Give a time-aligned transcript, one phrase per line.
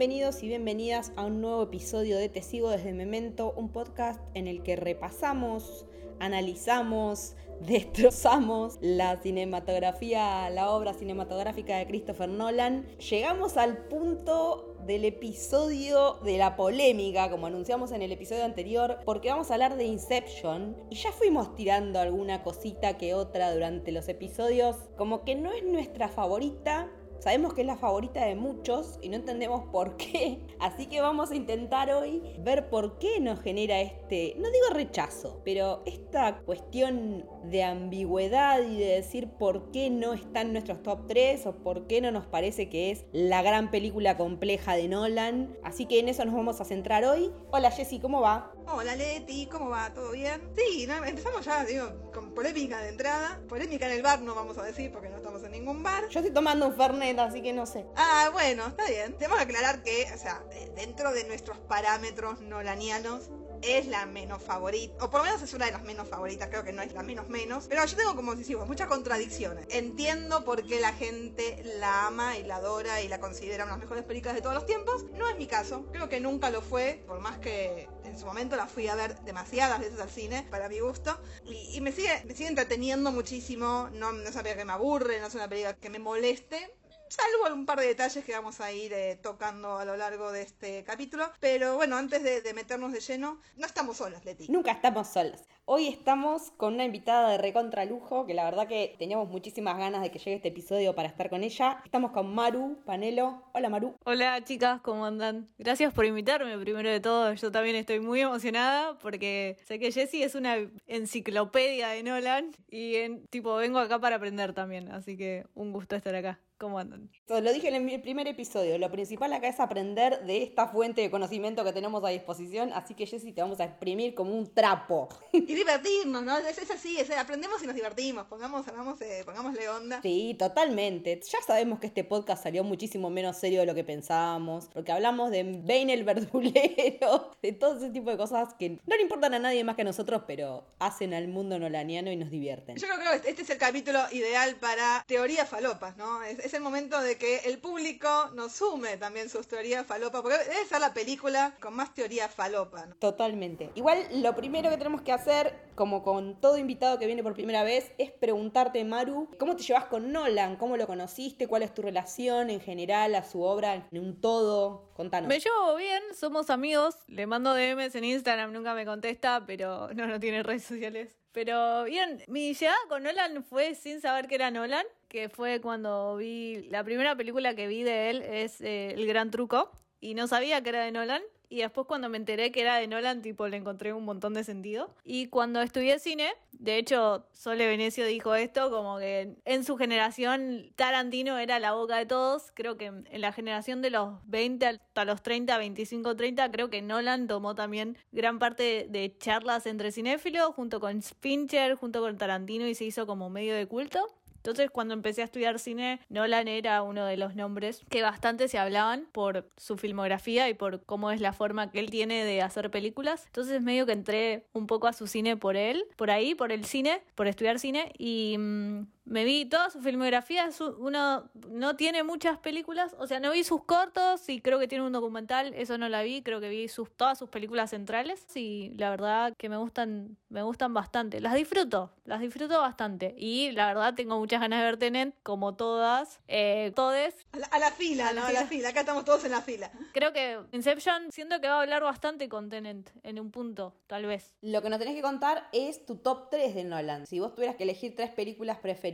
[0.00, 4.48] Bienvenidos y bienvenidas a un nuevo episodio de Te Sigo desde Memento, un podcast en
[4.48, 5.84] el que repasamos,
[6.18, 12.86] analizamos, destrozamos la cinematografía, la obra cinematográfica de Christopher Nolan.
[13.10, 19.28] Llegamos al punto del episodio de la polémica, como anunciamos en el episodio anterior, porque
[19.28, 24.08] vamos a hablar de Inception y ya fuimos tirando alguna cosita que otra durante los
[24.08, 29.10] episodios, como que no es nuestra favorita, Sabemos que es la favorita de muchos y
[29.10, 30.40] no entendemos por qué.
[30.58, 35.42] Así que vamos a intentar hoy ver por qué nos genera este, no digo rechazo,
[35.44, 41.06] pero esta cuestión de ambigüedad y de decir por qué no está en nuestros top
[41.08, 45.56] 3 o por qué no nos parece que es la gran película compleja de Nolan.
[45.62, 47.30] Así que en eso nos vamos a centrar hoy.
[47.50, 48.52] Hola Jessy, ¿cómo va?
[48.72, 49.92] Hola Leti, ¿cómo va?
[49.92, 50.40] ¿Todo bien?
[50.56, 53.40] Sí, empezamos ya, digo, con polémica de entrada.
[53.48, 56.08] Polémica en el bar no vamos a decir porque no estamos en ningún bar.
[56.08, 57.86] Yo estoy tomando un Fernet, así que no sé.
[57.96, 59.16] Ah, bueno, está bien.
[59.16, 63.30] Tenemos que aclarar que, o sea, eh, dentro de nuestros parámetros nolanianos,
[63.62, 66.64] es la menos favorita, o por lo menos es una de las menos favoritas, creo
[66.64, 69.66] que no es la menos menos, pero yo tengo como decimos muchas contradicciones.
[69.70, 73.78] Entiendo por qué la gente la ama y la adora y la considera una de
[73.78, 75.04] las mejores películas de todos los tiempos.
[75.12, 78.56] No es mi caso, creo que nunca lo fue, por más que en su momento
[78.56, 82.34] la fui a ver demasiadas veces al cine, para mi gusto, y, me, sigue, me
[82.34, 85.98] sigue entreteniendo muchísimo, no, no película que me aburre, no es una película que me
[85.98, 86.74] moleste,
[87.10, 90.42] salvo un par de detalles que vamos a ir eh, tocando a lo largo de
[90.42, 91.30] este capítulo.
[91.40, 94.46] Pero bueno, antes de, de, meternos de lleno, no estamos solas, Leti.
[94.48, 95.42] Nunca estamos solas.
[95.66, 100.02] Hoy estamos con una invitada de recontra lujo, que la verdad que teníamos muchísimas ganas
[100.02, 101.80] de que llegue este episodio para estar con ella.
[101.84, 103.44] Estamos con Maru Panelo.
[103.52, 103.94] Hola Maru.
[104.04, 105.48] Hola chicas, ¿cómo andan?
[105.58, 107.32] Gracias por invitarme, primero de todo.
[107.34, 110.56] Yo también estoy muy emocionada porque sé que Jessie es una
[110.88, 115.94] enciclopedia de Nolan y en, tipo vengo acá para aprender también, así que un gusto
[115.94, 116.40] estar acá.
[116.60, 117.08] ¿Cómo andan?
[117.26, 121.10] Lo dije en el primer episodio, lo principal acá es aprender de esta fuente de
[121.10, 125.08] conocimiento que tenemos a disposición, así que Jessy te vamos a exprimir como un trapo.
[125.32, 126.38] Y divertirnos, ¿no?
[126.38, 130.00] Es, así, es, aprendemos y nos divertimos, pongamos, hagamos, eh, pongámosle onda.
[130.02, 131.20] Sí, totalmente.
[131.20, 135.30] Ya sabemos que este podcast salió muchísimo menos serio de lo que pensábamos, porque hablamos
[135.30, 139.38] de Bane el verdulero, de todo ese tipo de cosas que no le importan a
[139.38, 142.76] nadie más que a nosotros, pero hacen al mundo nolaniano y nos divierten.
[142.76, 146.22] Yo creo que este es el capítulo ideal para teorías falopas, ¿no?
[146.22, 150.38] Es, es el momento de que el público nos sume también sus teorías falopa, porque
[150.38, 152.86] debe ser la película con más teoría falopa.
[152.98, 153.70] Totalmente.
[153.74, 155.39] Igual lo primero que tenemos que hacer,
[155.74, 159.86] como con todo invitado que viene por primera vez, es preguntarte, Maru, ¿cómo te llevas
[159.86, 160.56] con Nolan?
[160.56, 161.46] ¿Cómo lo conociste?
[161.46, 164.90] ¿Cuál es tu relación en general a su obra en un todo?
[164.94, 165.28] Contanos.
[165.28, 170.06] Me llevo bien, somos amigos, le mando DMs en Instagram, nunca me contesta, pero no,
[170.06, 171.16] no tiene redes sociales.
[171.32, 176.16] Pero bien, mi llegada con Nolan fue sin saber que era Nolan, que fue cuando
[176.16, 180.26] vi, la primera película que vi de él es eh, El Gran Truco, y no
[180.26, 181.22] sabía que era de Nolan.
[181.50, 184.44] Y después cuando me enteré que era de Nolan, tipo, le encontré un montón de
[184.44, 184.94] sentido.
[185.04, 190.70] Y cuando estudié cine, de hecho, Sole Venecio dijo esto, como que en su generación
[190.76, 192.52] Tarantino era la boca de todos.
[192.54, 196.82] Creo que en la generación de los 20 hasta los 30, 25, 30, creo que
[196.82, 202.68] Nolan tomó también gran parte de charlas entre cinéfilos, junto con Fincher, junto con Tarantino,
[202.68, 204.06] y se hizo como medio de culto.
[204.40, 208.58] Entonces, cuando empecé a estudiar cine, Nolan era uno de los nombres que bastante se
[208.58, 212.70] hablaban por su filmografía y por cómo es la forma que él tiene de hacer
[212.70, 213.26] películas.
[213.26, 216.64] Entonces, medio que entré un poco a su cine por él, por ahí, por el
[216.64, 222.38] cine, por estudiar cine y mm, me vi toda su filmografía, uno no tiene muchas
[222.38, 225.88] películas, o sea, no vi sus cortos y creo que tiene un documental, eso no
[225.88, 229.56] la vi, creo que vi sus, todas sus películas centrales y la verdad que me
[229.56, 234.60] gustan, me gustan bastante, las disfruto, las disfruto bastante y la verdad tengo muchas ganas
[234.60, 237.14] de ver Tenet, como todas, eh, todes.
[237.50, 238.24] A la, fila, ¿no?
[238.24, 239.70] A la fila, acá estamos todos en la fila.
[239.92, 244.06] Creo que Inception siento que va a hablar bastante con Tenet en un punto, tal
[244.06, 244.32] vez.
[244.42, 247.56] Lo que nos tenés que contar es tu top 3 de Nolan, si vos tuvieras
[247.56, 248.89] que elegir tres películas preferidas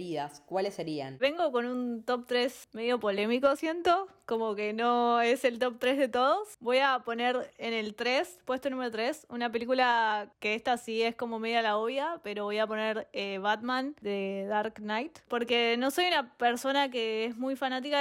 [0.46, 1.18] ¿cuáles serían?
[1.18, 5.98] Vengo con un top 3 medio polémico, siento, como que no es el top 3
[5.98, 6.56] de todos.
[6.60, 11.14] Voy a poner en el 3, puesto número 3, una película que esta sí es
[11.14, 15.90] como media la obvia, pero voy a poner eh, Batman de Dark Knight, porque no
[15.90, 17.98] soy una persona que es muy fanática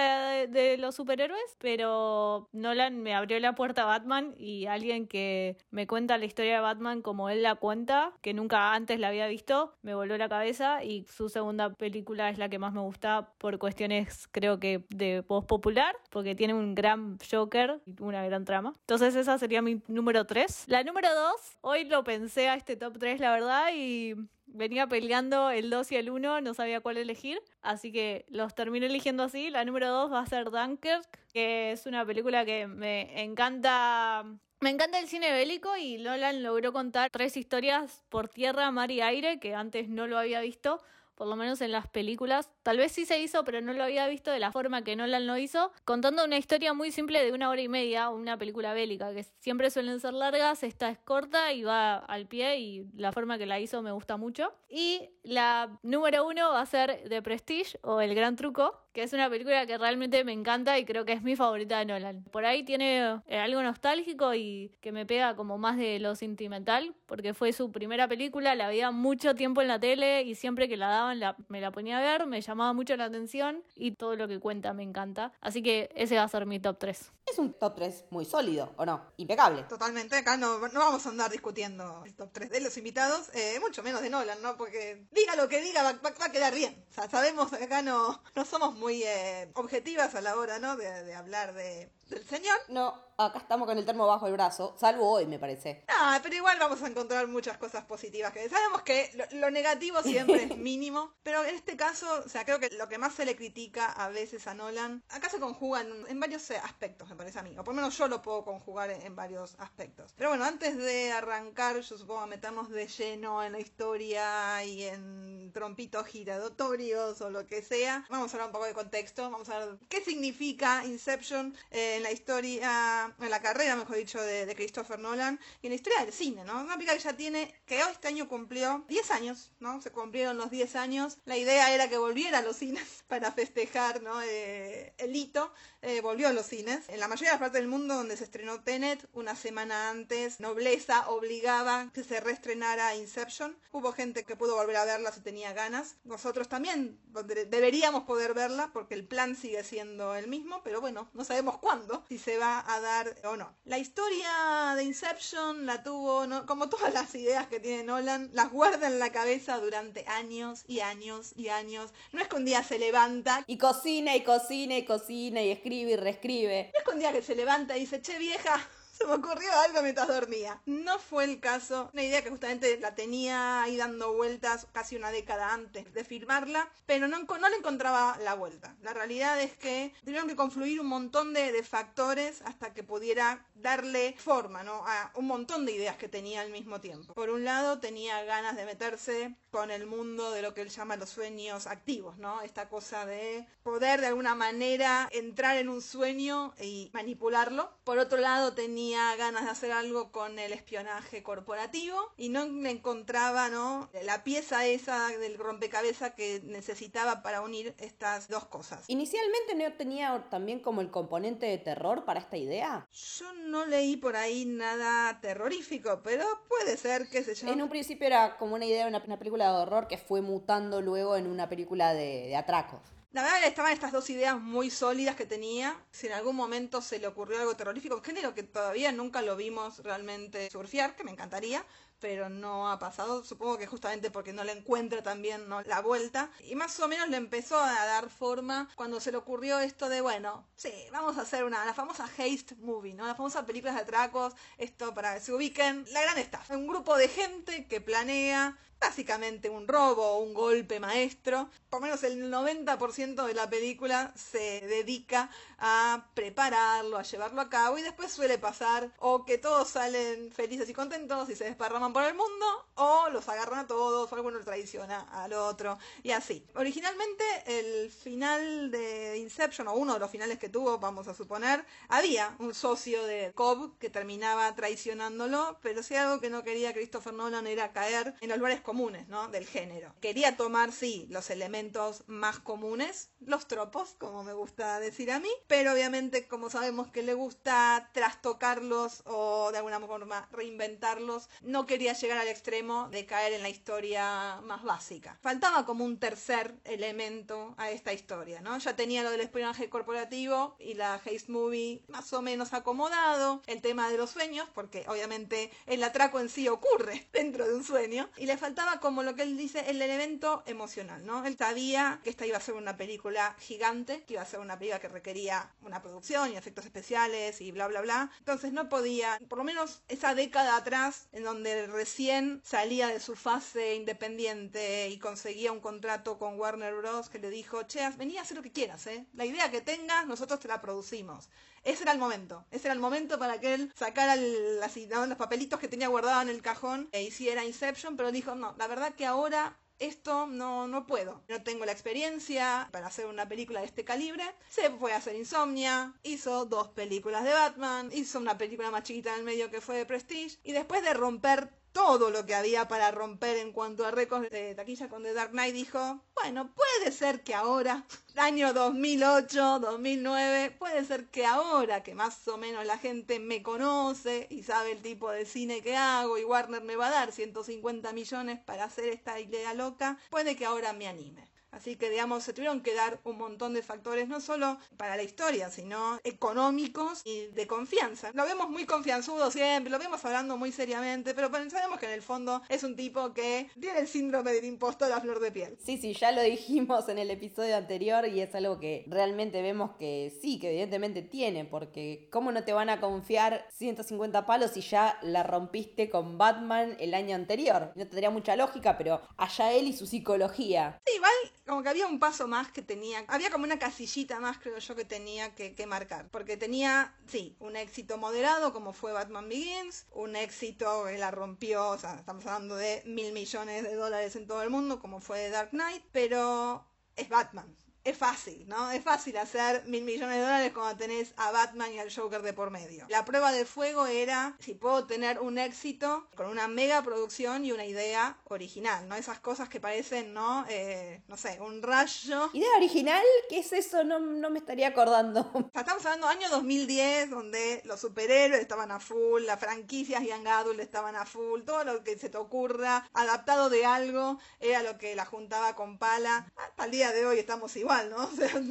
[0.48, 5.88] de, los superhéroes, pero Nolan me abrió la puerta a Batman y alguien que me
[5.88, 9.74] cuenta la historia de Batman como él la cuenta, que nunca antes la había visto,
[9.84, 13.58] me voló la cabeza y su segunda película es la que más me gusta por
[13.60, 18.72] cuestiones creo que de voz popular, porque tiene un gran Joker y una gran trama.
[18.80, 20.64] Entonces esa sería mi número 3.
[20.68, 24.16] La número 2, hoy lo pensé a este top 3 la verdad y
[24.46, 28.86] venía peleando el 2 y el 1, no sabía cuál elegir, así que los terminé
[28.86, 29.50] eligiendo así.
[29.50, 34.24] La número 2 va a ser Dunkirk, que es una película que me encanta
[34.62, 39.02] me encanta el cine bélico y Nolan logró contar tres historias por tierra, mar y
[39.02, 40.82] aire que antes no lo había visto,
[41.14, 42.50] por lo menos en las películas.
[42.66, 45.28] Tal vez sí se hizo, pero no lo había visto de la forma que Nolan
[45.28, 49.14] lo hizo, contando una historia muy simple de una hora y media, una película bélica,
[49.14, 53.38] que siempre suelen ser largas, esta es corta y va al pie y la forma
[53.38, 54.52] que la hizo me gusta mucho.
[54.68, 59.14] Y la número uno va a ser The Prestige o El Gran Truco, que es
[59.14, 62.24] una película que realmente me encanta y creo que es mi favorita de Nolan.
[62.32, 66.96] Por ahí tiene eh, algo nostálgico y que me pega como más de lo sentimental,
[67.06, 70.78] porque fue su primera película, la veía mucho tiempo en la tele y siempre que
[70.78, 74.16] la daban la, me la ponía a ver, me llamaba mucho la atención y todo
[74.16, 75.32] lo que cuenta me encanta.
[75.42, 77.12] Así que ese va a ser mi top 3.
[77.32, 79.02] Es un top 3 muy sólido, ¿o no?
[79.18, 79.64] Impecable.
[79.64, 83.60] Totalmente, acá no, no vamos a andar discutiendo el top 3 de los invitados, eh,
[83.60, 84.56] mucho menos de Nolan, ¿no?
[84.58, 86.86] Porque diga lo que diga, va, va- va a quedar bien.
[86.92, 90.76] O sea, sabemos que acá no, no somos muy eh, objetivas a la hora, ¿no?
[90.78, 92.58] De, de hablar de, del señor.
[92.70, 95.84] No, acá estamos con el termo bajo el brazo, salvo hoy, me parece.
[95.88, 98.32] Ah, pero igual vamos a encontrar muchas cosas positivas.
[98.34, 102.46] Que sabemos que lo, lo negativo siempre es mínimo, pero en este caso, o sea,
[102.46, 105.82] creo que lo que más se le critica a veces a Nolan, acá se conjuga
[105.82, 108.22] en, en varios eh, aspectos, me parece a mí, o por lo menos yo lo
[108.22, 110.14] puedo conjugar en, en varios aspectos.
[110.18, 114.84] Pero bueno, antes de arrancar, yo supongo a meternos de lleno en la historia y
[114.84, 119.50] en trompitos giratorios o lo que sea, vamos a hablar un poco de contexto, vamos
[119.50, 124.54] a ver qué significa Inception eh, en la historia, en la carrera, mejor dicho, de,
[124.56, 126.62] Christopher Nolan y en la historia del cine, ¿no?
[126.62, 129.82] Una película que ya tiene, que hoy este año cumplió 10 años, ¿no?
[129.82, 131.18] Se cumplieron los 10 años.
[131.26, 134.22] La idea era que volviera a los cines para festejar, ¿no?
[134.22, 135.52] Eh, el hito.
[135.82, 136.86] Eh, volvió a los cines.
[136.88, 140.40] En la mayoría de las partes del mundo donde se estrenó Tenet, una semana antes,
[140.40, 143.56] Nobleza obligaba que se reestrenara Inception.
[143.72, 145.98] Hubo gente que pudo volver a verla si tenía ganas.
[146.04, 151.08] Nosotros también de- deberíamos poder verla porque el plan sigue siendo el mismo, pero bueno,
[151.14, 153.54] no sabemos cuándo, si se va a dar o no.
[153.66, 156.46] La historia de Inception la tuvo, ¿no?
[156.46, 160.80] como todas las ideas que tiene Nolan, las guarda en la cabeza durante años y
[160.80, 161.94] años y años.
[162.12, 165.92] No es que un día se levanta Y cocina y cocina y cocina y escribe
[165.92, 166.72] y reescribe.
[166.74, 168.60] no es que un día que se levanta y dice, che vieja,
[168.98, 170.62] se me ocurrió algo mientras dormía.
[170.66, 171.90] No fue el caso.
[171.94, 176.70] Una idea que justamente la tenía ahí dando vueltas casi una década antes de firmarla,
[176.86, 178.76] pero no, no le encontraba la vuelta.
[178.82, 183.46] La realidad es que tuvieron que confluir un montón de, de factores hasta que pudiera
[183.56, 184.84] darle forma ¿no?
[184.86, 187.14] a un montón de ideas que tenía al mismo tiempo.
[187.14, 190.98] Por un lado, tenía ganas de meterse con el mundo de lo que él llama
[190.98, 192.42] los sueños activos, ¿no?
[192.42, 197.72] Esta cosa de poder de alguna manera entrar en un sueño y manipularlo.
[197.86, 202.70] Por otro lado, tenía ganas de hacer algo con el espionaje corporativo y no le
[202.70, 203.90] encontraba, ¿no?
[204.04, 208.84] La pieza esa del rompecabezas que necesitaba para unir estas dos cosas.
[208.88, 212.88] Inicialmente no tenía también como el componente de terror para esta idea.
[212.92, 217.48] Yo no leí por ahí nada terrorífico, pero puede ser, qué sé yo.
[217.48, 220.22] En un principio era como una idea de una, una película de horror que fue
[220.22, 222.95] mutando luego en una película de, de atracos.
[223.16, 225.82] La verdad estaban estas dos ideas muy sólidas que tenía.
[225.90, 229.82] Si en algún momento se le ocurrió algo terrorífico, género que todavía nunca lo vimos
[229.84, 231.66] realmente surfear, que me encantaría,
[232.00, 233.24] pero no ha pasado.
[233.24, 235.62] Supongo que justamente porque no le encuentra también ¿no?
[235.64, 236.30] la vuelta.
[236.42, 240.02] Y más o menos le empezó a dar forma cuando se le ocurrió esto de,
[240.02, 243.06] bueno, sí, vamos a hacer una, la famosa Haste Movie, ¿no?
[243.06, 245.86] La famosa película de atracos, esto para que se ubiquen.
[245.92, 246.56] La gran estafa.
[246.56, 251.50] Un grupo de gente que planea básicamente un robo un golpe maestro.
[251.70, 257.78] Por menos el 90% de la película se dedica a prepararlo, a llevarlo a cabo
[257.78, 262.04] y después suele pasar o que todos salen felices y contentos y se desparraman por
[262.04, 266.46] el mundo o los agarran a todos o alguno traiciona al otro y así.
[266.56, 271.66] Originalmente el final de Inception o uno de los finales que tuvo, vamos a suponer,
[271.88, 277.14] había un socio de Cobb que terminaba traicionándolo, pero si algo que no quería Christopher
[277.14, 279.28] Nolan era caer en los lugares comunes, ¿no?
[279.30, 279.94] Del género.
[280.02, 285.30] Quería tomar, sí, los elementos más comunes, los tropos, como me gusta decir a mí,
[285.48, 291.92] pero obviamente como sabemos que le gusta trastocarlos o de alguna forma reinventarlos, no quería
[291.92, 295.18] llegar al extremo de caer en la historia más básica.
[295.22, 298.58] Faltaba como un tercer elemento a esta historia, ¿no?
[298.58, 303.62] Ya tenía lo del espionaje corporativo y la Haste Movie más o menos acomodado, el
[303.62, 308.10] tema de los sueños, porque obviamente el atraco en sí ocurre dentro de un sueño,
[308.16, 311.26] y le faltaba como lo que él dice, el elemento emocional, ¿no?
[311.26, 314.58] Él sabía que esta iba a ser una película gigante, que iba a ser una
[314.58, 318.12] película que requería una producción y efectos especiales y bla, bla, bla.
[318.20, 323.16] Entonces no podía, por lo menos esa década atrás, en donde recién salía de su
[323.16, 327.10] fase independiente y conseguía un contrato con Warner Bros.
[327.10, 329.06] que le dijo, che, vení a hacer lo que quieras, ¿eh?
[329.14, 331.30] La idea que tengas, nosotros te la producimos.
[331.64, 332.46] Ese era el momento.
[332.52, 336.42] Ese era el momento para que él sacara los papelitos que tenía guardado en el
[336.42, 341.24] cajón e hiciera Inception, pero dijo, no, la verdad que ahora esto no, no puedo.
[341.28, 344.24] No tengo la experiencia para hacer una película de este calibre.
[344.50, 349.14] Se fue a hacer Insomnia, hizo dos películas de Batman, hizo una película más chiquita
[349.14, 352.70] en el medio que fue de Prestige, y después de romper todo lo que había
[352.70, 356.94] para romper en cuanto a récords de taquilla con The Dark Knight, dijo, bueno, puede
[356.94, 362.78] ser que ahora, año 2008, 2009, puede ser que ahora que más o menos la
[362.78, 366.88] gente me conoce y sabe el tipo de cine que hago y Warner me va
[366.88, 371.35] a dar 150 millones para hacer esta idea loca, puede que ahora me anime.
[371.56, 375.04] Así que, digamos, se tuvieron que dar un montón de factores, no solo para la
[375.04, 378.12] historia, sino económicos y de confianza.
[378.14, 382.02] Lo vemos muy confianzudo siempre, lo vemos hablando muy seriamente, pero sabemos que en el
[382.02, 385.58] fondo es un tipo que tiene el síndrome del impostor a flor de piel.
[385.64, 389.72] Sí, sí, ya lo dijimos en el episodio anterior y es algo que realmente vemos
[389.78, 394.62] que sí, que evidentemente tiene, porque ¿cómo no te van a confiar 150 palos si
[394.62, 397.72] ya la rompiste con Batman el año anterior?
[397.76, 400.82] No tendría mucha lógica, pero allá él y su psicología.
[400.86, 401.12] Sí, igual
[401.46, 404.76] como que había un paso más que tenía, había como una casillita más, creo yo,
[404.76, 406.10] que tenía que, marcar.
[406.10, 411.70] Porque tenía, sí, un éxito moderado como fue Batman Begins, un éxito que la rompió,
[411.70, 415.30] o sea, estamos hablando de mil millones de dólares en todo el mundo como fue
[415.30, 418.72] Dark Knight, pero es Batman es fácil, ¿no?
[418.72, 422.34] Es fácil hacer mil millones de dólares cuando tenés a Batman y al Joker de
[422.34, 422.88] por medio.
[422.90, 427.52] La prueba de fuego era si puedo tener un éxito con una mega producción y
[427.52, 428.96] una idea original, ¿no?
[428.96, 430.46] Esas cosas que parecen, ¿no?
[430.50, 432.32] Eh, no sé, un rayo.
[432.34, 433.04] ¿Idea original?
[433.30, 433.84] ¿Qué es eso?
[433.84, 435.32] No, no me estaría acordando.
[435.54, 440.96] estamos hablando año 2010, donde los superhéroes estaban a full, las franquicias Young Adult estaban
[440.96, 445.06] a full, todo lo que se te ocurra, adaptado de algo, era lo que la
[445.06, 446.32] juntaba con pala.
[446.36, 448.06] Hasta el día de hoy estamos igual ¿no?
[448.16, 448.42] O sea,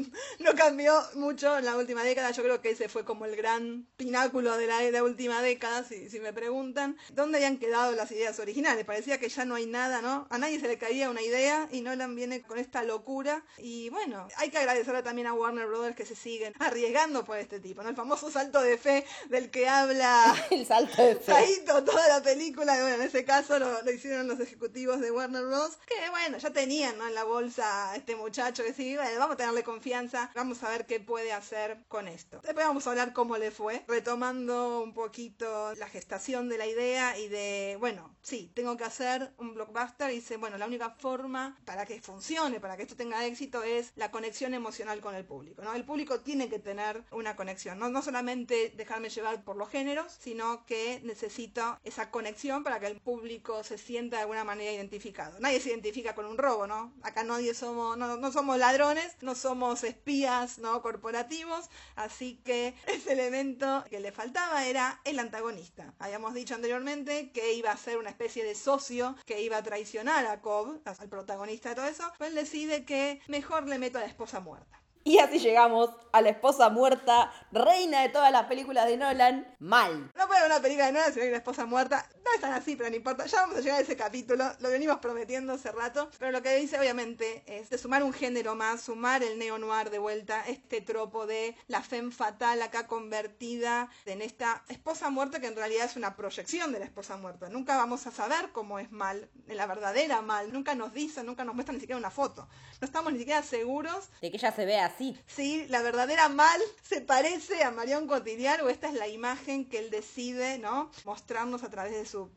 [0.40, 2.30] no cambió mucho en la última década.
[2.32, 6.10] Yo creo que ese fue como el gran pináculo de la, de última década, si,
[6.10, 6.96] si me preguntan.
[7.12, 8.84] ¿Dónde habían quedado las ideas originales?
[8.84, 10.26] Parecía que ya no hay nada, ¿no?
[10.30, 13.42] A nadie se le caía una idea y Nolan viene con esta locura.
[13.58, 17.60] Y bueno, hay que agradecerle también a Warner Brothers que se siguen arriesgando por este
[17.60, 17.88] tipo, ¿no?
[17.88, 21.32] El famoso salto de fe del que habla el salto de fe.
[21.32, 22.74] Saito toda la película.
[22.74, 25.78] Bueno, en ese caso lo, lo, hicieron los ejecutivos de Warner Bros.
[25.86, 27.06] Que bueno, ya tenían, ¿no?
[27.06, 31.00] En la bolsa este muchacho que sí, vamos a tenerle confianza, vamos a ver qué
[31.00, 32.40] puede hacer con esto.
[32.42, 37.18] Después vamos a hablar cómo le fue, retomando un poquito la gestación de la idea
[37.18, 41.58] y de, bueno, sí, tengo que hacer un blockbuster y dice, bueno, la única forma
[41.64, 45.62] para que funcione, para que esto tenga éxito es la conexión emocional con el público,
[45.62, 45.74] ¿no?
[45.74, 50.16] El público tiene que tener una conexión, no, no solamente dejarme llevar por los géneros,
[50.20, 55.38] sino que necesito esa conexión para que el público se sienta de alguna manera identificado.
[55.40, 56.92] Nadie se identifica con un robo, ¿no?
[57.02, 63.12] Acá nadie somos, no, no somos ladrones, no somos espías no corporativos, así que ese
[63.12, 65.94] elemento que le faltaba era el antagonista.
[65.98, 70.26] Habíamos dicho anteriormente que iba a ser una especie de socio que iba a traicionar
[70.26, 74.02] a Cobb, al protagonista de todo eso, pues él decide que mejor le meto a
[74.02, 74.83] la esposa muerta.
[75.06, 80.10] Y así llegamos a la esposa muerta, reina de todas las películas de Nolan, mal.
[80.16, 82.08] No puede haber una película de Nolan si no hay una esposa muerta.
[82.24, 83.26] No es tan así, pero no importa.
[83.26, 84.50] Ya vamos a llegar a ese capítulo.
[84.60, 86.08] Lo venimos prometiendo hace rato.
[86.18, 89.98] Pero lo que dice, obviamente, es de sumar un género más, sumar el neo-noir de
[89.98, 95.56] vuelta, este tropo de la femme fatal acá convertida en esta esposa muerta que en
[95.56, 97.50] realidad es una proyección de la esposa muerta.
[97.50, 100.50] Nunca vamos a saber cómo es mal, la verdadera mal.
[100.50, 102.48] Nunca nos dicen, nunca nos muestran ni siquiera una foto.
[102.80, 105.16] No estamos ni siquiera seguros de que ella se vea así.
[105.26, 109.78] Sí, la verdadera mal se parece a Marion Cotillard o esta es la imagen que
[109.78, 110.90] él decide, ¿no?
[111.04, 112.30] Mostrarnos a través de su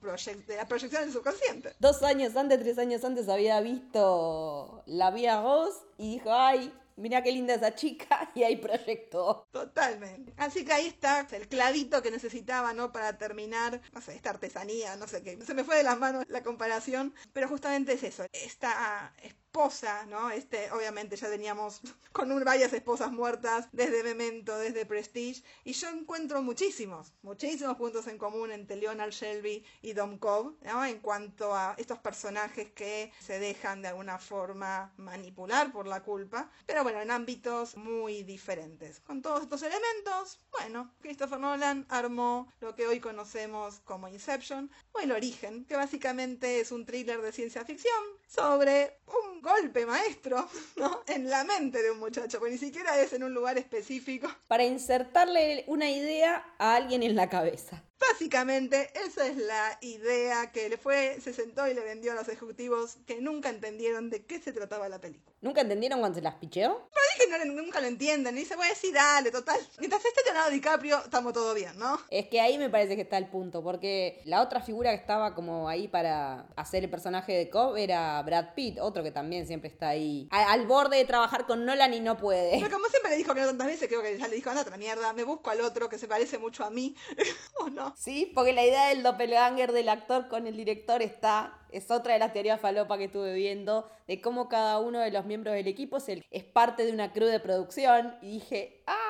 [0.47, 1.73] de la proyección del subconsciente.
[1.79, 7.21] Dos años antes, tres años antes había visto La Vía Rose y dijo, ay, Mira
[7.21, 9.47] qué linda esa chica y ahí proyectó.
[9.51, 10.33] Totalmente.
[10.35, 12.91] Así que ahí está el clavito que necesitaba, ¿no?
[12.91, 15.39] Para terminar, no sé, esta artesanía, no sé qué.
[15.45, 18.25] Se me fue de las manos la comparación, pero justamente es eso.
[18.33, 19.13] Esta
[19.57, 20.29] esposa, ¿no?
[20.29, 26.43] Este, obviamente ya teníamos con varias esposas muertas desde Memento, desde Prestige, y yo encuentro
[26.43, 30.85] muchísimos, muchísimos puntos en común entre Leonard Shelby y Dom Cobb, ¿no?
[30.85, 36.51] En cuanto a estos personajes que se dejan de alguna forma manipular por la culpa,
[36.67, 38.99] pero bueno, en ámbitos muy diferentes.
[38.99, 44.99] Con todos estos elementos, bueno, Christopher Nolan armó lo que hoy conocemos como Inception, o
[44.99, 51.03] El Origen, que básicamente es un thriller de ciencia ficción sobre un golpe maestro, ¿no?
[51.07, 54.27] En la mente de un muchacho, porque ni siquiera es en un lugar específico.
[54.47, 57.83] Para insertarle una idea a alguien en la cabeza.
[57.99, 62.27] Básicamente, esa es la idea que le fue, se sentó y le vendió a los
[62.27, 65.35] ejecutivos que nunca entendieron de qué se trataba la película.
[65.41, 66.89] ¿Nunca entendieron cuando se las picheó?
[66.93, 68.35] Pero dije que nunca lo entienden.
[68.35, 69.59] Y dice, a decir, dale, total.
[69.79, 71.99] Mientras esté Leonardo DiCaprio, estamos todo bien, ¿no?
[72.09, 75.35] Es que ahí me parece que está el punto, porque la otra figura que estaba
[75.35, 79.69] como ahí para hacer el personaje de Cobb era Brad Pitt, otro que también siempre
[79.69, 82.59] está ahí al, borde de trabajar con Nolan y no puede.
[82.59, 84.63] Pero como siempre le dijo que no tantas veces, creo que ya le dijo, anda
[84.63, 86.95] otra mierda, me busco al otro que se parece mucho a mí,
[87.59, 87.86] ¿o no?
[87.95, 92.19] Sí, porque la idea del doppelganger del actor con el director está, es otra de
[92.19, 95.97] las teorías falopa que estuve viendo, de cómo cada uno de los miembros del equipo
[95.97, 98.15] es parte de una crew de producción.
[98.21, 99.06] Y dije, ah,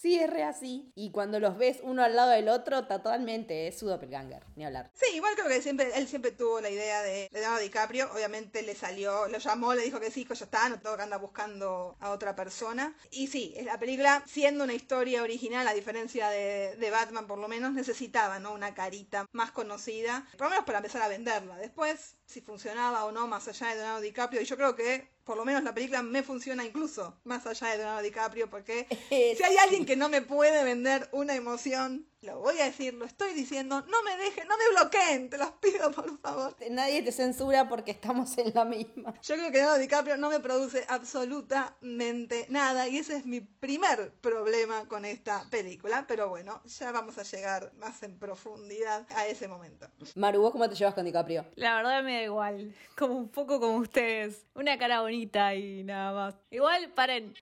[0.00, 0.90] Sí, es re así.
[0.94, 4.90] Y cuando los ves uno al lado del otro, totalmente es su doppelganger, ni hablar.
[4.94, 8.10] Sí, igual creo que siempre, él siempre tuvo la idea de Leonardo DiCaprio.
[8.14, 11.02] Obviamente le salió, lo llamó, le dijo que sí, que ya está, no todo que
[11.02, 12.96] anda buscando a otra persona.
[13.10, 17.48] Y sí, la película, siendo una historia original, a diferencia de, de Batman por lo
[17.48, 18.54] menos, necesitaba ¿no?
[18.54, 21.58] una carita más conocida, por lo menos para empezar a venderla.
[21.58, 25.36] Después, si funcionaba o no, más allá de Leonardo DiCaprio, y yo creo que por
[25.36, 29.56] lo menos la película me funciona incluso más allá de Leonardo DiCaprio, porque si hay
[29.58, 33.82] alguien que no me puede vender una emoción lo voy a decir, lo estoy diciendo,
[33.88, 36.54] no me dejen, no me bloqueen, te los pido por favor.
[36.70, 39.14] Nadie te censura porque estamos en la misma.
[39.22, 44.12] Yo creo que Leonardo DiCaprio no me produce absolutamente nada y ese es mi primer
[44.20, 49.48] problema con esta película, pero bueno, ya vamos a llegar más en profundidad a ese
[49.48, 49.88] momento.
[50.14, 51.46] Maru, ¿vos cómo te llevas con DiCaprio?
[51.54, 56.12] La verdad me da igual, como un poco como ustedes, una cara bonita y nada
[56.12, 56.34] más.
[56.50, 57.34] Igual, paren,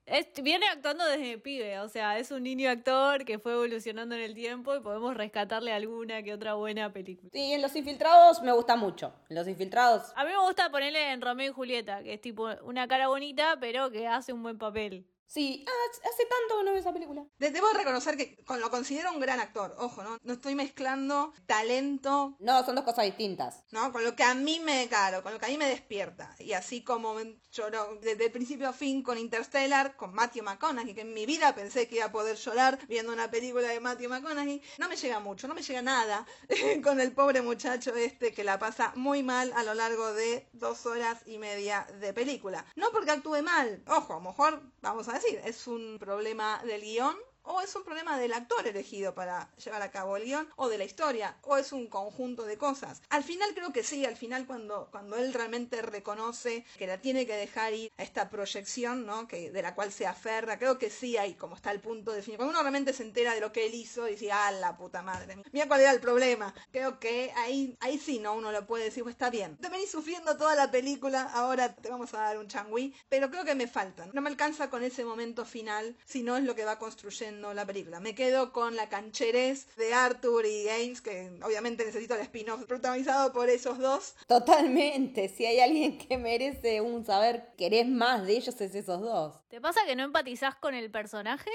[0.42, 4.34] viene actuando desde pibe, o sea, es un niño actor que fue evolucionando en el
[4.34, 7.30] tiempo y podemos rescatarle alguna que otra buena película.
[7.32, 9.12] Sí, en Los Infiltrados me gusta mucho.
[9.28, 10.12] En Los Infiltrados.
[10.16, 13.56] A mí me gusta ponerle en Romeo y Julieta, que es tipo una cara bonita,
[13.60, 15.06] pero que hace un buen papel.
[15.28, 17.22] Sí, ah, hace tanto que no veo esa película.
[17.38, 19.76] Debo reconocer que lo considero un gran actor.
[19.78, 20.16] Ojo, ¿no?
[20.22, 22.34] No estoy mezclando talento.
[22.40, 23.62] No, son dos cosas distintas.
[23.70, 26.34] No, con lo que a mí me, caro, con lo que a mí me despierta.
[26.38, 27.14] Y así como
[27.52, 31.54] lloro desde el principio a fin con Interstellar, con Matthew McConaughey, que en mi vida
[31.54, 34.62] pensé que iba a poder llorar viendo una película de Matthew McConaughey.
[34.78, 36.26] No me llega mucho, no me llega nada
[36.82, 40.86] con el pobre muchacho este que la pasa muy mal a lo largo de dos
[40.86, 42.64] horas y media de película.
[42.76, 43.82] No porque actúe mal.
[43.88, 47.16] Ojo, a lo mejor vamos a decir, es un problema del guion
[47.48, 50.78] o es un problema del actor elegido para llevar a cabo el guion, o de
[50.78, 53.00] la historia, o es un conjunto de cosas.
[53.08, 57.26] Al final creo que sí, al final cuando, cuando él realmente reconoce que la tiene
[57.26, 59.26] que dejar ir a esta proyección, ¿no?
[59.26, 62.22] Que, de la cual se aferra, creo que sí hay como está el punto de
[62.22, 62.36] fin.
[62.36, 65.42] Cuando uno realmente se entera de lo que él hizo, dice, ah, la puta madre,
[65.52, 66.54] mira cuál era el problema.
[66.70, 68.34] Creo que ahí, ahí sí, ¿no?
[68.34, 69.56] Uno lo puede decir, pues está bien.
[69.56, 73.44] Te venís sufriendo toda la película, ahora te vamos a dar un changui, pero creo
[73.44, 74.10] que me faltan.
[74.12, 77.66] No me alcanza con ese momento final, si no es lo que va construyendo la
[77.66, 78.00] película.
[78.00, 83.32] Me quedo con la cancherez de Arthur y Gaines, que obviamente necesito el spin-off protagonizado
[83.32, 84.14] por esos dos.
[84.26, 85.28] Totalmente.
[85.28, 89.34] Si hay alguien que merece un saber querés más de ellos, es esos dos.
[89.48, 91.50] ¿Te pasa que no empatizás con el personaje?